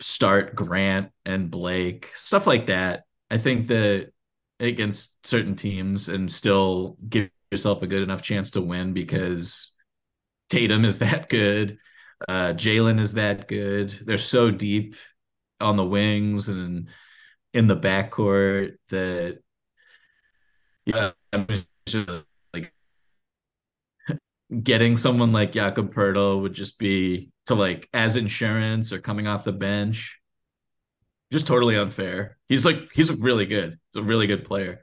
Start 0.00 0.54
Grant 0.54 1.10
and 1.26 1.50
Blake, 1.50 2.06
stuff 2.14 2.46
like 2.46 2.66
that. 2.66 3.04
I 3.30 3.36
think 3.36 3.66
that 3.66 4.12
against 4.60 5.26
certain 5.26 5.56
teams 5.56 6.08
and 6.08 6.30
still 6.30 6.96
give 7.08 7.30
yourself 7.50 7.82
a 7.82 7.86
good 7.86 8.02
enough 8.02 8.22
chance 8.22 8.52
to 8.52 8.60
win 8.60 8.92
because 8.92 9.72
Tatum 10.48 10.84
is 10.84 10.98
that 11.00 11.28
good. 11.28 11.78
Uh, 12.28 12.52
Jaylen 12.52 13.00
is 13.00 13.14
that 13.14 13.48
good. 13.48 13.90
They're 14.04 14.18
so 14.18 14.50
deep 14.50 14.94
on 15.60 15.76
the 15.76 15.84
wings 15.84 16.48
and 16.48 16.88
in 17.52 17.66
the 17.66 17.76
backcourt 17.76 18.76
that 18.88 19.40
yeah, 20.94 21.12
I'm 21.32 21.46
just 21.46 21.66
like 22.52 22.72
getting 24.62 24.96
someone 24.96 25.32
like 25.32 25.52
Jakob 25.52 25.94
Poeltl 25.94 26.42
would 26.42 26.52
just 26.52 26.78
be 26.78 27.30
to 27.46 27.54
like 27.54 27.88
as 27.92 28.16
insurance 28.16 28.92
or 28.92 28.98
coming 28.98 29.26
off 29.26 29.44
the 29.44 29.52
bench. 29.52 30.18
Just 31.32 31.46
totally 31.46 31.76
unfair. 31.76 32.38
He's 32.48 32.64
like 32.64 32.90
he's 32.92 33.12
really 33.12 33.46
good. 33.46 33.78
He's 33.92 34.02
a 34.02 34.04
really 34.04 34.26
good 34.26 34.44
player. 34.44 34.80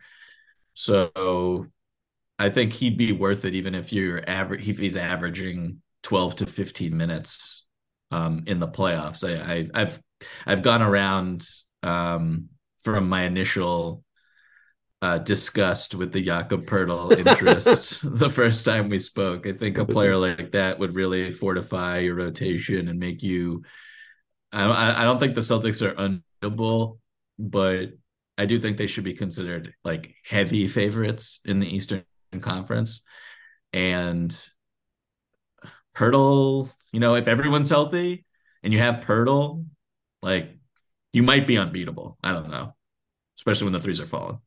So 0.73 1.67
I 2.39 2.49
think 2.49 2.73
he'd 2.73 2.97
be 2.97 3.11
worth 3.11 3.45
it 3.45 3.55
even 3.55 3.75
if 3.75 3.91
you're 3.91 4.27
average 4.27 4.67
if 4.67 4.77
he's 4.77 4.95
averaging 4.95 5.81
12 6.03 6.35
to 6.37 6.45
15 6.45 6.95
minutes 6.95 7.65
um, 8.11 8.43
in 8.47 8.59
the 8.59 8.67
playoffs. 8.67 9.27
I, 9.27 9.67
I 9.73 9.79
have 9.79 10.01
I've 10.45 10.61
gone 10.61 10.81
around 10.81 11.47
um, 11.83 12.49
from 12.81 13.09
my 13.09 13.23
initial 13.23 14.03
uh, 15.01 15.17
disgust 15.19 15.95
with 15.95 16.11
the 16.11 16.23
Jakob 16.23 16.65
Poeltl 16.65 17.15
interest 17.27 17.99
the 18.17 18.29
first 18.29 18.65
time 18.65 18.89
we 18.89 18.99
spoke. 18.99 19.45
I 19.45 19.53
think 19.53 19.77
a 19.77 19.85
player 19.85 20.15
like 20.15 20.51
that 20.53 20.79
would 20.79 20.95
really 20.95 21.31
fortify 21.31 21.99
your 21.99 22.15
rotation 22.15 22.87
and 22.87 22.99
make 22.99 23.21
you. 23.21 23.63
I, 24.51 25.01
I 25.01 25.03
don't 25.03 25.19
think 25.19 25.35
the 25.35 25.41
Celtics 25.41 25.85
are 25.85 25.95
unbeatable, 25.97 26.99
but 27.37 27.89
I 28.37 28.45
do 28.45 28.57
think 28.57 28.77
they 28.77 28.87
should 28.87 29.03
be 29.03 29.13
considered 29.13 29.73
like 29.83 30.15
heavy 30.25 30.67
favorites 30.67 31.41
in 31.45 31.59
the 31.59 31.67
Eastern 31.67 32.03
Conference. 32.39 33.01
And 33.73 34.31
Poeltl, 35.95 36.73
you 36.93 36.99
know, 36.99 37.15
if 37.15 37.27
everyone's 37.27 37.69
healthy 37.69 38.25
and 38.63 38.71
you 38.71 38.79
have 38.79 39.03
Poeltl, 39.03 39.65
like 40.21 40.57
you 41.11 41.23
might 41.23 41.45
be 41.45 41.57
unbeatable. 41.57 42.17
I 42.23 42.31
don't 42.31 42.49
know 42.49 42.73
especially 43.37 43.65
when 43.65 43.73
the 43.73 43.79
threes 43.79 44.01
are 44.01 44.05
falling. 44.05 44.39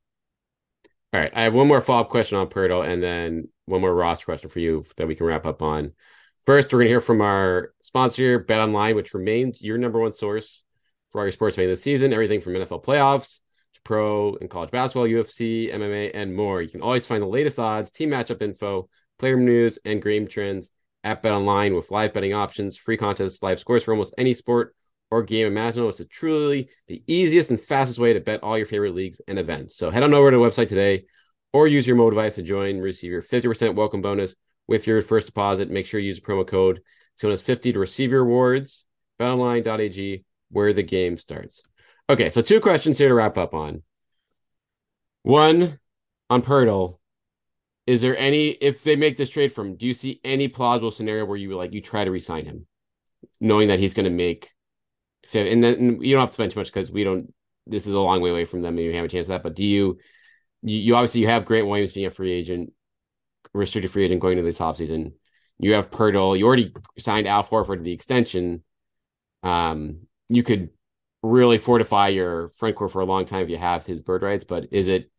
All 1.13 1.21
right. 1.21 1.33
I 1.35 1.43
have 1.43 1.55
one 1.55 1.67
more 1.67 1.81
follow 1.81 2.03
up 2.03 2.09
question 2.09 2.39
on 2.39 2.49
Poeltl 2.49 2.87
and 2.87 3.03
then 3.03 3.49
one 3.67 3.81
more 3.81 3.95
Ross 3.95 4.23
question 4.23 4.49
for 4.49 4.61
you 4.61 4.85
that 4.97 5.09
we 5.09 5.17
can 5.17 5.27
wrap 5.27 5.45
up 5.45 5.61
on. 5.61 5.93
First, 6.47 6.73
we're 6.73 6.79
going 6.79 6.87
to 6.87 6.91
hear 6.91 7.01
from 7.01 7.21
our 7.21 7.73
sponsor, 7.83 8.39
Bet 8.39 8.61
Online, 8.61 8.95
which 8.95 9.13
remains 9.13 9.61
your 9.61 9.77
number 9.77 9.99
one 9.99 10.15
source 10.15 10.63
for 11.11 11.21
all 11.21 11.25
your 11.25 11.33
sports 11.33 11.57
betting 11.57 11.71
this 11.71 11.83
season. 11.83 12.13
Everything 12.13 12.41
from 12.41 12.55
NFL 12.55 12.85
playoffs 12.85 13.41
to 13.75 13.81
pro 13.85 14.37
and 14.37 14.49
college 14.49 14.71
basketball, 14.71 15.07
UFC, 15.07 15.75
MMA, 15.75 16.13
and 16.15 16.35
more. 16.35 16.63
You 16.63 16.69
can 16.69 16.81
always 16.81 17.07
find 17.07 17.23
the 17.23 17.27
latest 17.27 17.59
odds, 17.59 17.91
team 17.91 18.11
matchup 18.11 18.41
info, 18.41 18.89
player 19.19 19.37
news, 19.37 19.79
and 19.85 20.03
game 20.03 20.29
trends 20.29 20.71
at 21.03 21.23
Bet 21.23 21.33
Online 21.33 21.75
with 21.75 21.91
live 21.91 22.13
betting 22.13 22.35
options, 22.35 22.77
free 22.77 22.97
contests, 22.97 23.43
live 23.43 23.59
scores 23.59 23.83
for 23.83 23.93
almost 23.93 24.15
any 24.17 24.35
sport 24.35 24.75
or 25.11 25.23
game 25.23 25.47
imaginable. 25.47 25.91
It's 25.91 26.01
truly 26.11 26.69
the 26.87 27.03
easiest 27.07 27.51
and 27.51 27.61
fastest 27.61 27.99
way 27.99 28.13
to 28.13 28.21
bet 28.21 28.43
all 28.43 28.57
your 28.57 28.67
favorite 28.67 28.95
leagues 28.95 29.21
and 29.27 29.39
events. 29.39 29.77
So 29.77 29.91
head 29.91 30.03
on 30.03 30.15
over 30.15 30.31
to 30.31 30.37
the 30.37 30.43
website 30.43 30.69
today 30.69 31.05
or 31.53 31.67
use 31.67 31.87
your 31.87 31.97
mobile 31.97 32.11
device 32.11 32.37
to 32.37 32.43
join 32.43 32.77
and 32.77 32.83
receive 32.83 33.11
your 33.11 33.23
50% 33.23 33.75
welcome 33.75 34.03
bonus 34.03 34.35
with 34.69 34.87
your 34.87 35.03
first 35.03 35.27
deposit. 35.27 35.71
Make 35.71 35.87
sure 35.87 36.01
you 36.01 36.09
use 36.09 36.21
the 36.21 36.27
promo 36.27 36.47
code 36.47 36.81
SONAS50 37.21 37.73
to 37.73 37.79
receive 37.79 38.13
your 38.13 38.25
rewards. 38.25 38.85
BetOnline.ag, 39.21 40.25
where 40.51 40.73
the 40.73 40.83
game 40.83 41.19
starts. 41.19 41.63
Okay, 42.09 42.31
so 42.31 42.41
two 42.41 42.61
questions 42.61 42.99
here 42.99 43.09
to 43.09 43.15
wrap 43.15 43.37
up 43.37 43.53
on. 43.53 43.83
One 45.23 45.79
on 46.31 46.43
Poeltl. 46.43 46.99
Is 47.87 48.01
there 48.01 48.17
any 48.17 48.49
if 48.49 48.83
they 48.83 48.97
make 48.97 49.17
this 49.17 49.31
trade 49.31 49.53
from 49.53 49.77
do 49.77 49.87
you 49.87 49.95
see 49.95 50.21
any 50.25 50.49
plausible 50.49 50.91
scenario 50.91 51.25
where 51.25 51.37
you 51.37 51.57
like 51.57 51.73
you 51.73 51.81
try 51.81 52.05
to 52.05 52.11
resign 52.11 52.47
him, 52.47 52.67
knowing 53.41 53.69
that 53.69 53.81
he's 53.81 53.95
going 53.95 54.05
to 54.05 54.11
make 54.11 54.51
and 55.35 55.63
then 55.63 56.01
you 56.03 56.15
don't 56.15 56.21
have 56.21 56.31
to 56.31 56.35
spend 56.35 56.53
too 56.53 56.61
much 56.61 56.73
because 56.73 56.91
we 56.91 57.05
don't. 57.05 57.33
This 57.67 57.87
is 57.87 57.95
a 57.95 58.01
long 58.01 58.21
way 58.21 58.31
away 58.31 58.45
from 58.45 58.63
them, 58.63 58.77
and 58.77 58.85
you 58.85 58.93
have 58.95 59.05
a 59.05 59.09
chance 59.09 59.25
of 59.25 59.29
that. 59.29 59.43
But 59.43 59.55
do 59.55 59.65
you, 59.65 59.99
you, 60.63 60.79
you 60.79 60.95
obviously 60.95 61.21
you 61.21 61.29
have 61.29 61.45
Grant 61.45 61.69
Williams 61.69 61.93
being 61.93 62.07
a 62.07 62.11
free 62.11 62.33
agent, 62.33 62.73
restricted 63.53 63.91
free 63.93 64.05
agent 64.05 64.21
going 64.21 64.39
into 64.39 64.49
this 64.49 64.59
offseason. 64.59 65.13
You 65.59 65.75
have 65.75 65.91
Poeltl. 65.91 66.39
You 66.39 66.47
already 66.47 66.73
signed 66.99 67.29
Al 67.29 67.45
Horford 67.45 67.77
to 67.77 67.83
the 67.83 67.93
extension. 67.93 68.65
Um, 69.43 70.07
you 70.29 70.43
could 70.43 70.71
really 71.23 71.59
fortify 71.59 72.09
your 72.09 72.53
front 72.57 72.77
court 72.77 72.93
for 72.93 73.01
a 73.01 73.05
long 73.05 73.27
time 73.27 73.43
if 73.43 73.51
you 73.51 73.59
have 73.59 73.85
his 73.85 74.03
bird 74.03 74.23
rights. 74.23 74.45
But 74.45 74.69
is 74.73 74.89
it 74.89 75.11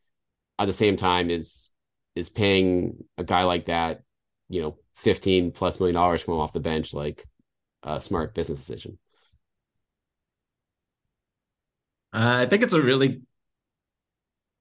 at 0.57 0.65
the 0.65 0.73
same 0.73 0.97
time 0.97 1.29
is 1.29 1.71
is 2.15 2.29
paying 2.29 3.05
a 3.17 3.23
guy 3.23 3.43
like 3.43 3.65
that, 3.65 4.01
you 4.49 4.61
know, 4.61 4.77
fifteen 4.95 5.51
plus 5.51 5.79
million 5.79 5.95
dollars 5.95 6.21
from 6.21 6.35
off 6.35 6.53
the 6.53 6.59
bench 6.59 6.93
like 6.93 7.25
a 7.83 8.01
smart 8.01 8.33
business 8.33 8.59
decision? 8.59 8.97
Uh, 12.13 12.39
I 12.39 12.45
think 12.45 12.63
it's 12.63 12.73
a 12.73 12.81
really 12.81 13.21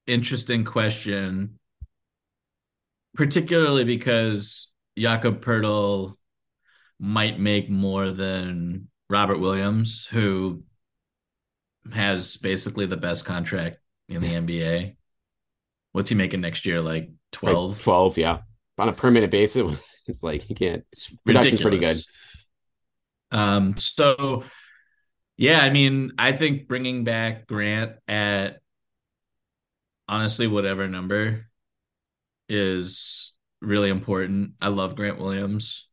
interesting 0.07 0.65
question, 0.65 1.59
particularly 3.15 3.85
because 3.85 4.69
Jakob 4.97 5.45
Poeltl 5.45 6.15
might 6.99 7.41
make 7.41 7.71
more 7.71 8.13
than 8.13 8.89
Robert 9.09 9.39
Williams, 9.39 10.07
who 10.07 10.63
has 11.93 12.37
basically 12.37 12.87
the 12.87 12.97
best 12.97 13.25
contract 13.25 13.79
in 14.09 14.21
the 14.21 14.29
NBA. 14.29 14.97
What's 15.93 16.09
he 16.09 16.15
making 16.15 16.41
next 16.41 16.67
year? 16.67 16.81
Like 16.81 17.11
12? 17.33 17.77
Like 17.77 17.83
12, 17.83 18.19
yeah. 18.19 18.39
On 18.79 18.89
a 18.89 18.93
permanent 18.93 19.31
basis. 19.31 19.81
It's 20.07 20.23
like 20.25 20.49
you 20.51 20.57
can't. 20.57 20.85
It's 20.91 21.15
production's 21.25 21.61
pretty 21.61 21.79
good. 21.79 21.97
Um. 23.31 23.77
So, 23.77 24.43
yeah, 25.41 25.61
I 25.61 25.71
mean, 25.71 26.13
I 26.19 26.33
think 26.33 26.69
bringing 26.69 27.03
back 27.03 27.47
Grant 27.47 27.93
at 28.07 28.61
honestly 30.07 30.47
whatever 30.47 30.87
number 30.87 31.47
is 32.51 33.33
really 33.63 33.89
important. 33.89 34.53
I 34.61 34.69
love 34.69 34.97
Grant 34.97 35.19
Williams, 35.19 35.89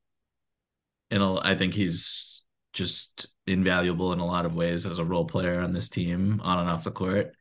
and 1.12 1.24
I 1.24 1.56
think 1.56 1.74
he's 1.74 2.44
just 2.74 3.28
invaluable 3.48 4.12
in 4.12 4.20
a 4.20 4.26
lot 4.26 4.46
of 4.46 4.54
ways 4.54 4.86
as 4.86 5.00
a 5.00 5.06
role 5.06 5.24
player 5.24 5.62
on 5.62 5.72
this 5.72 5.88
team, 5.88 6.42
on 6.44 6.60
and 6.60 6.70
off 6.70 6.84
the 6.84 6.92
court. 6.92 7.34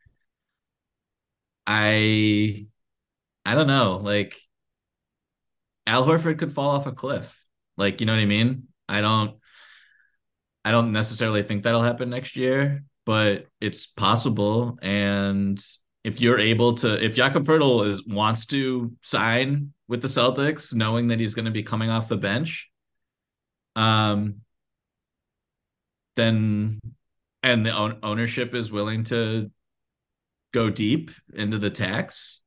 I 1.67 2.69
I 3.45 3.55
don't 3.57 3.67
know, 3.67 3.97
like 3.97 4.37
Al 5.89 6.07
Horford 6.07 6.39
could 6.39 6.53
fall 6.53 6.71
off 6.71 6.87
a 6.87 6.93
cliff. 6.93 7.37
Like, 7.77 7.99
you 8.01 8.07
know 8.07 8.15
what 8.15 8.23
I 8.23 8.27
mean? 8.27 8.69
I 8.89 9.01
don't 9.01 9.39
I 10.67 10.73
don't 10.73 10.91
necessarily 10.91 11.45
think 11.45 11.63
that'll 11.63 11.81
happen 11.81 12.11
next 12.11 12.35
year, 12.35 12.83
but 13.05 13.47
it's 13.61 13.87
possible. 13.87 14.81
And 14.83 15.65
if 16.03 16.21
you're 16.21 16.41
able 16.41 16.75
to, 16.79 17.01
if 17.01 17.15
Jakob 17.15 17.47
Poeltl 17.47 17.87
is 17.87 18.05
wants 18.05 18.47
to 18.47 18.93
sign 19.01 19.73
with 19.87 20.03
the 20.03 20.09
Celtics, 20.09 20.75
knowing 20.75 21.07
that 21.07 21.21
he's 21.21 21.37
going 21.37 21.45
to 21.45 21.53
be 21.53 21.63
coming 21.63 21.89
off 21.89 22.09
the 22.09 22.17
bench, 22.17 22.69
um, 23.77 24.41
then 26.17 26.81
and 27.45 27.65
the 27.65 27.99
ownership 28.03 28.53
is 28.53 28.73
willing 28.73 29.05
to 29.05 29.53
go 30.53 30.69
deep 30.69 31.13
into 31.33 31.59
the 31.59 31.71
tax, 31.71 32.41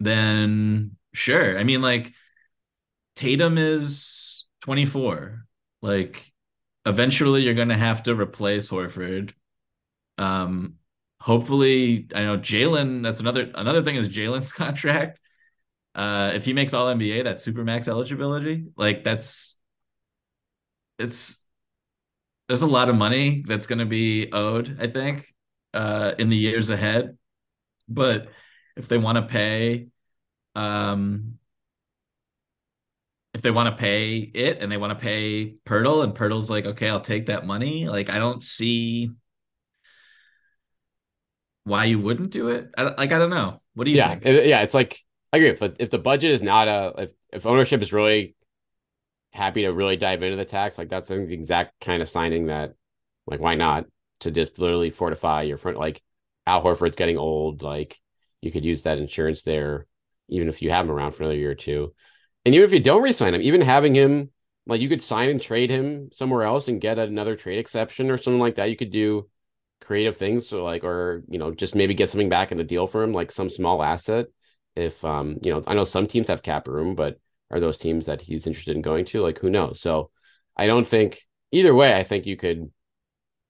then 0.00 0.96
sure. 1.12 1.58
I 1.58 1.64
mean, 1.64 1.82
like 1.82 2.14
Tatum 3.14 3.58
is 3.58 4.46
24. 4.62 5.44
Like 5.82 6.32
eventually 6.86 7.42
you're 7.42 7.54
gonna 7.54 7.76
have 7.76 8.02
to 8.04 8.14
replace 8.14 8.68
Horford. 8.70 9.32
Um 10.18 10.76
hopefully 11.20 12.08
I 12.14 12.22
know 12.24 12.38
Jalen, 12.38 13.02
that's 13.02 13.20
another 13.20 13.50
another 13.54 13.82
thing 13.82 13.96
is 13.96 14.08
Jalen's 14.08 14.52
contract. 14.64 15.20
Uh 15.94 16.32
if 16.34 16.44
he 16.44 16.52
makes 16.54 16.74
all 16.74 16.88
NBA, 16.88 17.22
that 17.24 17.36
supermax 17.38 17.88
eligibility, 17.88 18.66
like 18.76 19.04
that's 19.04 19.58
it's 20.98 21.42
there's 22.48 22.62
a 22.62 22.66
lot 22.66 22.88
of 22.88 22.96
money 22.96 23.42
that's 23.46 23.66
going 23.66 23.78
to 23.78 23.86
be 23.86 24.30
owed, 24.32 24.76
I 24.80 24.86
think, 24.86 25.32
uh, 25.72 26.12
in 26.18 26.28
the 26.28 26.36
years 26.36 26.70
ahead. 26.70 27.16
But 27.88 28.28
if 28.76 28.88
they 28.88 28.98
want 28.98 29.16
to 29.18 29.22
pay, 29.22 29.88
um, 30.54 31.38
if 33.34 33.42
they 33.42 33.50
want 33.50 33.74
to 33.74 33.80
pay 33.80 34.18
it 34.18 34.58
and 34.60 34.70
they 34.70 34.76
want 34.76 34.96
to 34.96 35.02
pay 35.02 35.56
Poeltl, 35.66 36.04
and 36.04 36.14
Poeltl's 36.14 36.48
like, 36.48 36.66
okay, 36.66 36.88
I'll 36.88 37.00
take 37.00 37.26
that 37.26 37.44
money. 37.44 37.88
Like, 37.88 38.08
I 38.08 38.18
don't 38.18 38.42
see 38.42 39.10
why 41.64 41.86
you 41.86 41.98
wouldn't 41.98 42.30
do 42.30 42.50
it. 42.50 42.70
I, 42.78 42.82
like, 42.82 43.12
I 43.12 43.18
don't 43.18 43.30
know. 43.30 43.60
What 43.74 43.84
do 43.84 43.90
you 43.90 43.96
yeah, 43.96 44.10
think? 44.10 44.24
It, 44.24 44.46
yeah, 44.46 44.62
it's 44.62 44.74
like 44.74 45.00
I 45.32 45.38
agree. 45.38 45.50
If 45.50 45.62
if 45.80 45.90
the 45.90 45.98
budget 45.98 46.30
is 46.30 46.42
not 46.42 46.68
a 46.68 46.94
if 46.98 47.12
if 47.32 47.46
ownership 47.46 47.82
is 47.82 47.92
really 47.92 48.36
happy 49.32 49.62
to 49.62 49.70
really 49.70 49.96
dive 49.96 50.22
into 50.22 50.36
the 50.36 50.44
tax. 50.44 50.78
Like 50.78 50.88
that's 50.88 51.08
the 51.08 51.20
exact 51.20 51.80
kind 51.80 52.00
of 52.02 52.08
signing 52.08 52.46
that, 52.46 52.74
like, 53.26 53.40
why 53.40 53.56
not 53.56 53.86
to 54.20 54.30
just 54.30 54.60
literally 54.60 54.90
fortify 54.90 55.42
your 55.42 55.56
front? 55.56 55.76
Like 55.76 56.00
Al 56.46 56.62
Horford's 56.62 56.94
getting 56.94 57.18
old. 57.18 57.62
Like 57.62 58.00
you 58.40 58.52
could 58.52 58.64
use 58.64 58.82
that 58.82 58.98
insurance 58.98 59.42
there, 59.42 59.86
even 60.28 60.48
if 60.48 60.62
you 60.62 60.70
have 60.70 60.86
him 60.86 60.92
around 60.92 61.12
for 61.12 61.24
another 61.24 61.36
year 61.36 61.50
or 61.50 61.56
two. 61.56 61.94
And 62.44 62.54
even 62.54 62.64
if 62.64 62.72
you 62.72 62.80
don't 62.80 63.02
resign 63.02 63.34
him, 63.34 63.42
even 63.42 63.60
having 63.60 63.94
him, 63.94 64.30
like 64.66 64.80
you 64.80 64.88
could 64.88 65.02
sign 65.02 65.28
and 65.28 65.40
trade 65.40 65.70
him 65.70 66.10
somewhere 66.12 66.42
else 66.42 66.68
and 66.68 66.80
get 66.80 66.98
another 66.98 67.36
trade 67.36 67.58
exception 67.58 68.10
or 68.10 68.18
something 68.18 68.40
like 68.40 68.56
that. 68.56 68.70
You 68.70 68.76
could 68.76 68.90
do 68.90 69.28
creative 69.80 70.16
things, 70.16 70.48
so 70.48 70.64
like, 70.64 70.84
or 70.84 71.22
you 71.28 71.38
know, 71.38 71.52
just 71.52 71.74
maybe 71.74 71.94
get 71.94 72.10
something 72.10 72.28
back 72.28 72.52
in 72.52 72.60
a 72.60 72.64
deal 72.64 72.86
for 72.86 73.02
him, 73.02 73.12
like 73.12 73.32
some 73.32 73.50
small 73.50 73.82
asset. 73.82 74.26
If 74.76 75.04
um, 75.04 75.38
you 75.42 75.52
know, 75.52 75.62
I 75.66 75.74
know 75.74 75.84
some 75.84 76.06
teams 76.06 76.28
have 76.28 76.42
cap 76.42 76.68
room, 76.68 76.94
but 76.94 77.18
are 77.50 77.60
those 77.60 77.78
teams 77.78 78.06
that 78.06 78.22
he's 78.22 78.46
interested 78.46 78.76
in 78.76 78.82
going 78.82 79.04
to? 79.06 79.22
Like 79.22 79.38
who 79.38 79.50
knows? 79.50 79.80
So 79.80 80.10
I 80.56 80.66
don't 80.66 80.86
think 80.86 81.20
either 81.52 81.74
way, 81.74 81.94
I 81.94 82.04
think 82.04 82.26
you 82.26 82.36
could 82.36 82.70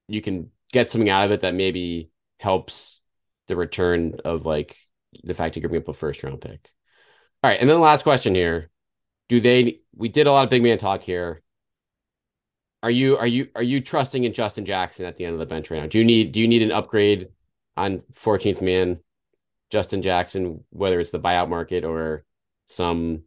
you 0.09 0.21
can 0.23 0.51
get 0.73 0.91
something 0.91 1.09
out 1.11 1.25
of 1.25 1.31
it 1.33 1.41
that 1.41 1.55
maybe 1.55 2.11
helps 2.39 3.01
the 3.49 3.57
return 3.57 4.17
of 4.25 4.45
like 4.45 4.77
the 5.23 5.35
fact 5.35 5.57
you're 5.57 5.63
giving 5.63 5.79
up 5.79 5.89
a 5.89 5.95
first 5.95 6.23
round 6.23 6.41
pick. 6.41 6.71
All 7.43 7.51
right, 7.51 7.61
and 7.61 7.69
then 7.69 7.77
the 7.77 7.83
last 7.83 8.03
question 8.03 8.35
here. 8.35 8.71
Do 9.29 9.41
they 9.41 9.81
we 9.95 10.09
did 10.09 10.27
a 10.27 10.33
lot 10.33 10.45
of 10.45 10.51
big 10.51 10.63
man 10.63 10.79
talk 10.79 11.03
here. 11.03 11.43
Are 12.83 12.91
you 12.91 13.17
are 13.17 13.27
you 13.27 13.49
are 13.55 13.63
you 13.63 13.81
trusting 13.81 14.25
in 14.25 14.33
Justin 14.33 14.67
Jackson 14.67 15.07
at 15.07 15.17
the 15.17 15.25
end 15.25 15.33
of 15.33 15.39
the 15.39 15.47
bench 15.47 15.71
right 15.71 15.81
now? 15.81 15.87
Do 15.87 15.99
you 15.99 16.05
need 16.05 16.33
do 16.33 16.41
you 16.41 16.49
need 16.49 16.63
an 16.63 16.73
upgrade 16.73 17.29
on 17.77 18.03
14th 18.15 18.61
man 18.61 19.01
Justin 19.71 20.03
Jackson, 20.03 20.63
whether 20.71 21.01
it's 21.01 21.11
the 21.11 21.21
buyout 21.21 21.49
market 21.49 21.85
or 21.85 22.25
some 22.69 23.23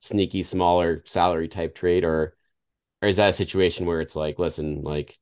sneaky 0.00 0.42
smaller 0.42 1.02
salary 1.06 1.48
type 1.48 1.74
trade? 1.74 2.04
Or 2.04 2.34
or 3.00 3.08
is 3.08 3.16
that 3.16 3.30
a 3.30 3.32
situation 3.32 3.86
where 3.86 4.00
it's 4.00 4.16
like 4.16 4.38
listen 4.38 4.82
like 4.82 5.16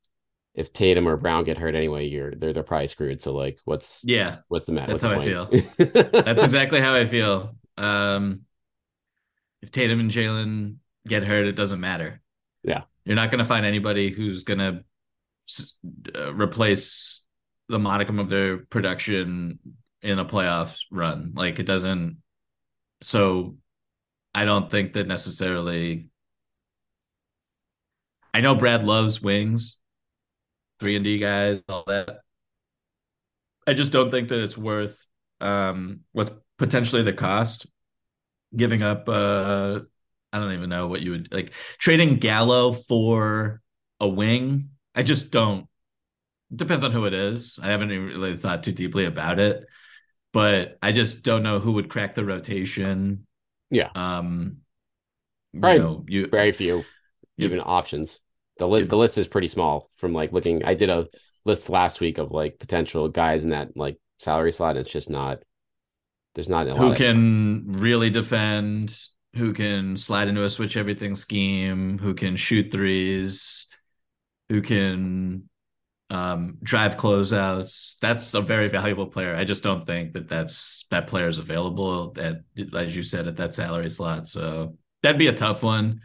if 0.55 0.73
Tatum 0.73 1.07
or 1.07 1.17
Brown 1.17 1.43
get 1.43 1.57
hurt 1.57 1.75
anyway 1.75 2.07
you're 2.07 2.33
they're 2.33 2.53
they're 2.53 2.63
probably 2.63 2.87
screwed. 2.87 3.21
So 3.21 3.33
like 3.33 3.59
what's 3.65 4.01
yeah. 4.03 4.37
what's 4.47 4.65
the 4.65 4.71
matter? 4.71 4.93
That's 4.93 5.03
how 5.03 5.11
I 5.11 5.23
feel. 5.23 5.45
That's 5.77 6.43
exactly 6.43 6.81
how 6.81 6.95
I 6.95 7.05
feel. 7.05 7.55
Um 7.77 8.45
if 9.65 9.71
Tatum 9.71 9.99
and 9.99 10.11
Jalen 10.11 10.77
get 11.07 11.23
hurt 11.23 11.45
it 11.45 11.55
doesn't 11.55 11.79
matter 11.79 12.21
yeah 12.63 12.81
you're 13.03 13.15
not 13.15 13.31
going 13.31 13.39
to 13.39 13.45
find 13.45 13.65
anybody 13.65 14.09
who's 14.09 14.43
going 14.43 14.59
to 14.59 14.83
uh, 16.15 16.33
replace 16.33 17.21
the 17.69 17.79
modicum 17.79 18.19
of 18.19 18.29
their 18.29 18.57
production 18.57 19.59
in 20.01 20.19
a 20.19 20.25
playoffs 20.25 20.81
run 20.91 21.33
like 21.35 21.59
it 21.59 21.65
doesn't 21.65 22.17
so 23.01 23.57
I 24.35 24.43
don't 24.43 24.69
think 24.69 24.93
that 24.93 25.07
necessarily. 25.07 26.09
I 28.33 28.41
know 28.41 28.55
Brad 28.55 28.83
loves 28.83 29.21
wings, 29.21 29.77
three 30.79 30.95
and 30.97 31.05
D 31.05 31.19
guys, 31.19 31.61
all 31.69 31.85
that. 31.87 32.19
I 33.65 33.73
just 33.73 33.93
don't 33.93 34.11
think 34.11 34.27
that 34.29 34.41
it's 34.41 34.57
worth 34.57 35.07
um, 35.39 36.01
what's 36.11 36.31
potentially 36.57 37.01
the 37.01 37.13
cost. 37.13 37.65
Giving 38.55 38.83
up, 38.83 39.07
uh, 39.07 39.79
I 40.31 40.39
don't 40.39 40.53
even 40.53 40.69
know 40.69 40.87
what 40.87 41.01
you 41.01 41.11
would 41.11 41.33
like 41.33 41.53
trading 41.77 42.17
Gallo 42.17 42.73
for 42.73 43.61
a 43.99 44.07
wing. 44.07 44.69
I 44.93 45.03
just 45.03 45.31
don't. 45.31 45.67
Depends 46.53 46.83
on 46.83 46.91
who 46.91 47.05
it 47.05 47.13
is. 47.13 47.59
I 47.61 47.67
haven't 47.67 47.91
even 47.91 48.07
really 48.07 48.35
thought 48.37 48.63
too 48.63 48.71
deeply 48.71 49.05
about 49.05 49.39
it, 49.39 49.65
but 50.31 50.77
I 50.81 50.91
just 50.91 51.23
don't 51.23 51.43
know 51.43 51.59
who 51.59 51.73
would 51.73 51.89
crack 51.89 52.15
the 52.15 52.25
rotation. 52.25 53.25
Yeah. 53.69 53.89
Um, 53.95 54.57
right. 55.53 55.79
Know, 55.79 56.05
you 56.07 56.27
very 56.27 56.51
few 56.51 56.85
you, 57.37 57.45
even 57.45 57.61
options. 57.63 58.19
The 58.57 58.67
list 58.67 58.89
the 58.89 58.97
list 58.97 59.17
is 59.17 59.27
pretty 59.27 59.47
small 59.47 59.89
from 59.97 60.13
like 60.13 60.31
looking. 60.31 60.63
I 60.63 60.75
did 60.75 60.89
a 60.89 61.07
list 61.45 61.69
last 61.69 61.99
week 61.99 62.17
of 62.17 62.31
like 62.31 62.59
potential 62.59 63.07
guys 63.09 63.43
in 63.43 63.49
that 63.49 63.75
like 63.75 63.97
salary 64.19 64.51
slot. 64.51 64.77
It's 64.77 64.91
just 64.91 65.09
not. 65.09 65.39
There's 66.35 66.49
not 66.49 66.67
who 66.67 66.93
can 66.93 67.65
of... 67.69 67.81
really 67.81 68.09
defend. 68.09 68.97
Who 69.35 69.53
can 69.53 69.97
slide 69.97 70.27
into 70.27 70.43
a 70.43 70.49
switch 70.49 70.77
everything 70.77 71.15
scheme? 71.15 71.97
Who 71.97 72.13
can 72.13 72.35
shoot 72.35 72.71
threes? 72.71 73.67
Who 74.49 74.61
can 74.61 75.49
um, 76.09 76.57
drive 76.61 76.97
closeouts. 76.97 77.97
That's 77.99 78.33
a 78.33 78.41
very 78.41 78.67
valuable 78.67 79.07
player. 79.07 79.35
I 79.35 79.43
just 79.43 79.63
don't 79.63 79.85
think 79.85 80.13
that 80.13 80.29
that's 80.29 80.85
that 80.91 81.07
player 81.07 81.27
is 81.27 81.37
available 81.37 82.13
at, 82.17 82.41
as 82.75 82.95
you 82.95 83.03
said, 83.03 83.27
at 83.27 83.37
that 83.37 83.53
salary 83.53 83.89
slot. 83.89 84.27
So 84.27 84.77
that'd 85.01 85.19
be 85.19 85.27
a 85.27 85.33
tough 85.33 85.63
one. 85.63 86.01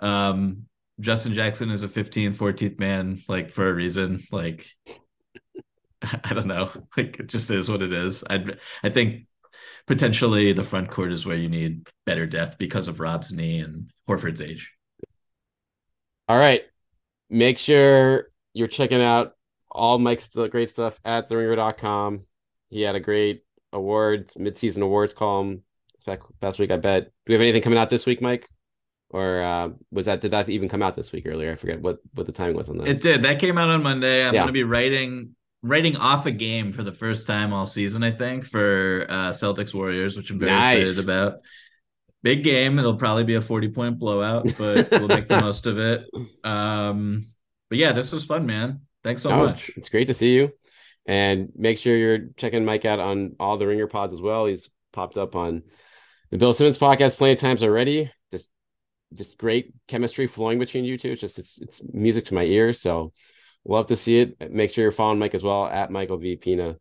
Um, 0.00 0.64
Justin 1.00 1.32
Jackson 1.32 1.70
is 1.70 1.84
a 1.84 1.88
15th, 1.88 2.34
14th 2.34 2.80
man, 2.80 3.22
like 3.28 3.52
for 3.52 3.68
a 3.68 3.74
reason. 3.74 4.20
Like, 4.32 4.66
I 6.02 6.34
don't 6.34 6.46
know. 6.48 6.70
Like, 6.96 7.20
it 7.20 7.28
just 7.28 7.50
is 7.50 7.70
what 7.70 7.82
it 7.82 7.92
is. 7.92 8.24
I 8.28 8.44
I 8.82 8.88
think 8.88 9.26
potentially 9.88 10.52
the 10.52 10.62
front 10.62 10.90
court 10.90 11.12
is 11.12 11.26
where 11.26 11.36
you 11.36 11.48
need 11.48 11.88
better 12.04 12.26
depth 12.26 12.58
because 12.58 12.86
of 12.86 13.00
Rob's 13.00 13.32
knee 13.32 13.60
and 13.60 13.90
Horford's 14.08 14.42
age. 14.42 14.72
All 16.28 16.38
right. 16.38 16.62
Make 17.30 17.58
sure 17.58 18.28
you're 18.52 18.68
checking 18.68 19.02
out 19.02 19.32
all 19.70 19.98
Mike's 19.98 20.28
great 20.28 20.68
stuff 20.68 21.00
at 21.04 21.28
theringer.com. 21.28 22.24
He 22.68 22.82
had 22.82 22.94
a 22.96 23.00
great 23.00 23.44
award, 23.72 24.30
midseason 24.38 24.82
awards 24.82 25.14
column 25.14 25.62
past 26.40 26.58
week, 26.58 26.70
I 26.70 26.76
bet. 26.76 27.04
Do 27.04 27.10
we 27.28 27.34
have 27.34 27.42
anything 27.42 27.62
coming 27.62 27.78
out 27.78 27.90
this 27.90 28.06
week, 28.06 28.20
Mike? 28.22 28.48
Or 29.10 29.42
uh, 29.42 29.70
was 29.90 30.04
that 30.04 30.20
did 30.20 30.32
that 30.32 30.50
even 30.50 30.68
come 30.68 30.82
out 30.82 30.96
this 30.96 31.12
week 31.12 31.24
earlier? 31.26 31.52
I 31.52 31.56
forget 31.56 31.80
what 31.80 31.98
what 32.14 32.26
the 32.26 32.32
timing 32.32 32.56
was 32.56 32.68
on 32.68 32.76
that. 32.78 32.88
It 32.88 33.00
did. 33.00 33.22
That 33.22 33.38
came 33.38 33.56
out 33.56 33.70
on 33.70 33.82
Monday. 33.82 34.20
I'm 34.20 34.34
yeah. 34.34 34.40
going 34.40 34.48
to 34.48 34.52
be 34.52 34.64
writing 34.64 35.34
writing 35.62 35.96
off 35.96 36.26
a 36.26 36.30
game 36.30 36.72
for 36.72 36.82
the 36.82 36.92
first 36.92 37.26
time 37.26 37.52
all 37.52 37.66
season. 37.66 38.02
I 38.02 38.12
think 38.12 38.44
for 38.44 39.06
uh, 39.08 39.30
Celtics 39.30 39.74
Warriors, 39.74 40.16
which 40.16 40.30
I'm 40.30 40.38
very 40.38 40.52
nice. 40.52 40.76
excited 40.76 41.04
about. 41.04 41.40
big 42.22 42.44
game. 42.44 42.78
It'll 42.78 42.96
probably 42.96 43.24
be 43.24 43.34
a 43.34 43.40
40 43.40 43.68
point 43.68 43.98
blowout, 43.98 44.46
but 44.56 44.90
we'll 44.92 45.08
make 45.08 45.28
the 45.28 45.40
most 45.40 45.66
of 45.66 45.78
it. 45.78 46.08
Um, 46.44 47.26
but 47.68 47.78
yeah, 47.78 47.92
this 47.92 48.12
was 48.12 48.24
fun, 48.24 48.46
man. 48.46 48.82
Thanks 49.04 49.22
so 49.22 49.30
oh, 49.30 49.46
much. 49.46 49.70
It's 49.76 49.88
great 49.88 50.06
to 50.08 50.14
see 50.14 50.34
you. 50.34 50.52
And 51.06 51.50
make 51.56 51.78
sure 51.78 51.96
you're 51.96 52.28
checking 52.36 52.64
Mike 52.64 52.84
out 52.84 52.98
on 52.98 53.36
all 53.40 53.56
the 53.56 53.66
ringer 53.66 53.86
pods 53.86 54.12
as 54.12 54.20
well. 54.20 54.46
He's 54.46 54.68
popped 54.92 55.16
up 55.16 55.34
on 55.34 55.62
the 56.30 56.38
Bill 56.38 56.52
Simmons 56.52 56.78
podcast 56.78 57.16
plenty 57.16 57.32
of 57.32 57.40
times 57.40 57.62
already. 57.62 58.12
Just 58.30 58.50
just 59.14 59.38
great 59.38 59.72
chemistry 59.86 60.26
flowing 60.26 60.58
between 60.58 60.84
you 60.84 60.98
two. 60.98 61.12
It's 61.12 61.20
just 61.22 61.38
it's 61.38 61.58
it's 61.58 61.80
music 61.92 62.26
to 62.26 62.34
my 62.34 62.42
ears. 62.42 62.80
So 62.82 63.12
love 63.68 63.86
to 63.86 63.96
see 63.96 64.20
it. 64.20 64.50
Make 64.50 64.72
sure 64.72 64.82
you're 64.82 64.92
following 64.92 65.18
Mike 65.18 65.34
as 65.34 65.42
well 65.42 65.66
at 65.66 65.90
Michael 65.90 66.18
V 66.18 66.36
Pina. 66.36 66.76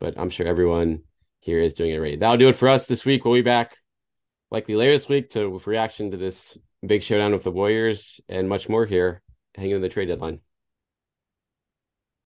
But 0.00 0.14
I'm 0.16 0.30
sure 0.30 0.46
everyone 0.46 1.02
here 1.40 1.60
is 1.60 1.74
doing 1.74 1.90
it 1.90 1.96
already. 1.96 2.16
That'll 2.16 2.36
do 2.36 2.48
it 2.48 2.56
for 2.56 2.68
us 2.68 2.86
this 2.86 3.04
week. 3.04 3.24
We'll 3.24 3.34
be 3.34 3.42
back 3.42 3.76
likely 4.50 4.76
later 4.76 4.92
this 4.92 5.08
week 5.08 5.30
to 5.30 5.48
with 5.48 5.66
reaction 5.66 6.12
to 6.12 6.16
this 6.16 6.56
big 6.86 7.02
showdown 7.02 7.32
with 7.32 7.44
the 7.44 7.50
Warriors 7.50 8.20
and 8.28 8.48
much 8.48 8.68
more 8.68 8.86
here 8.86 9.22
hanging 9.54 9.76
in 9.76 9.82
the 9.82 9.88
trade 9.88 10.06
deadline. 10.06 10.40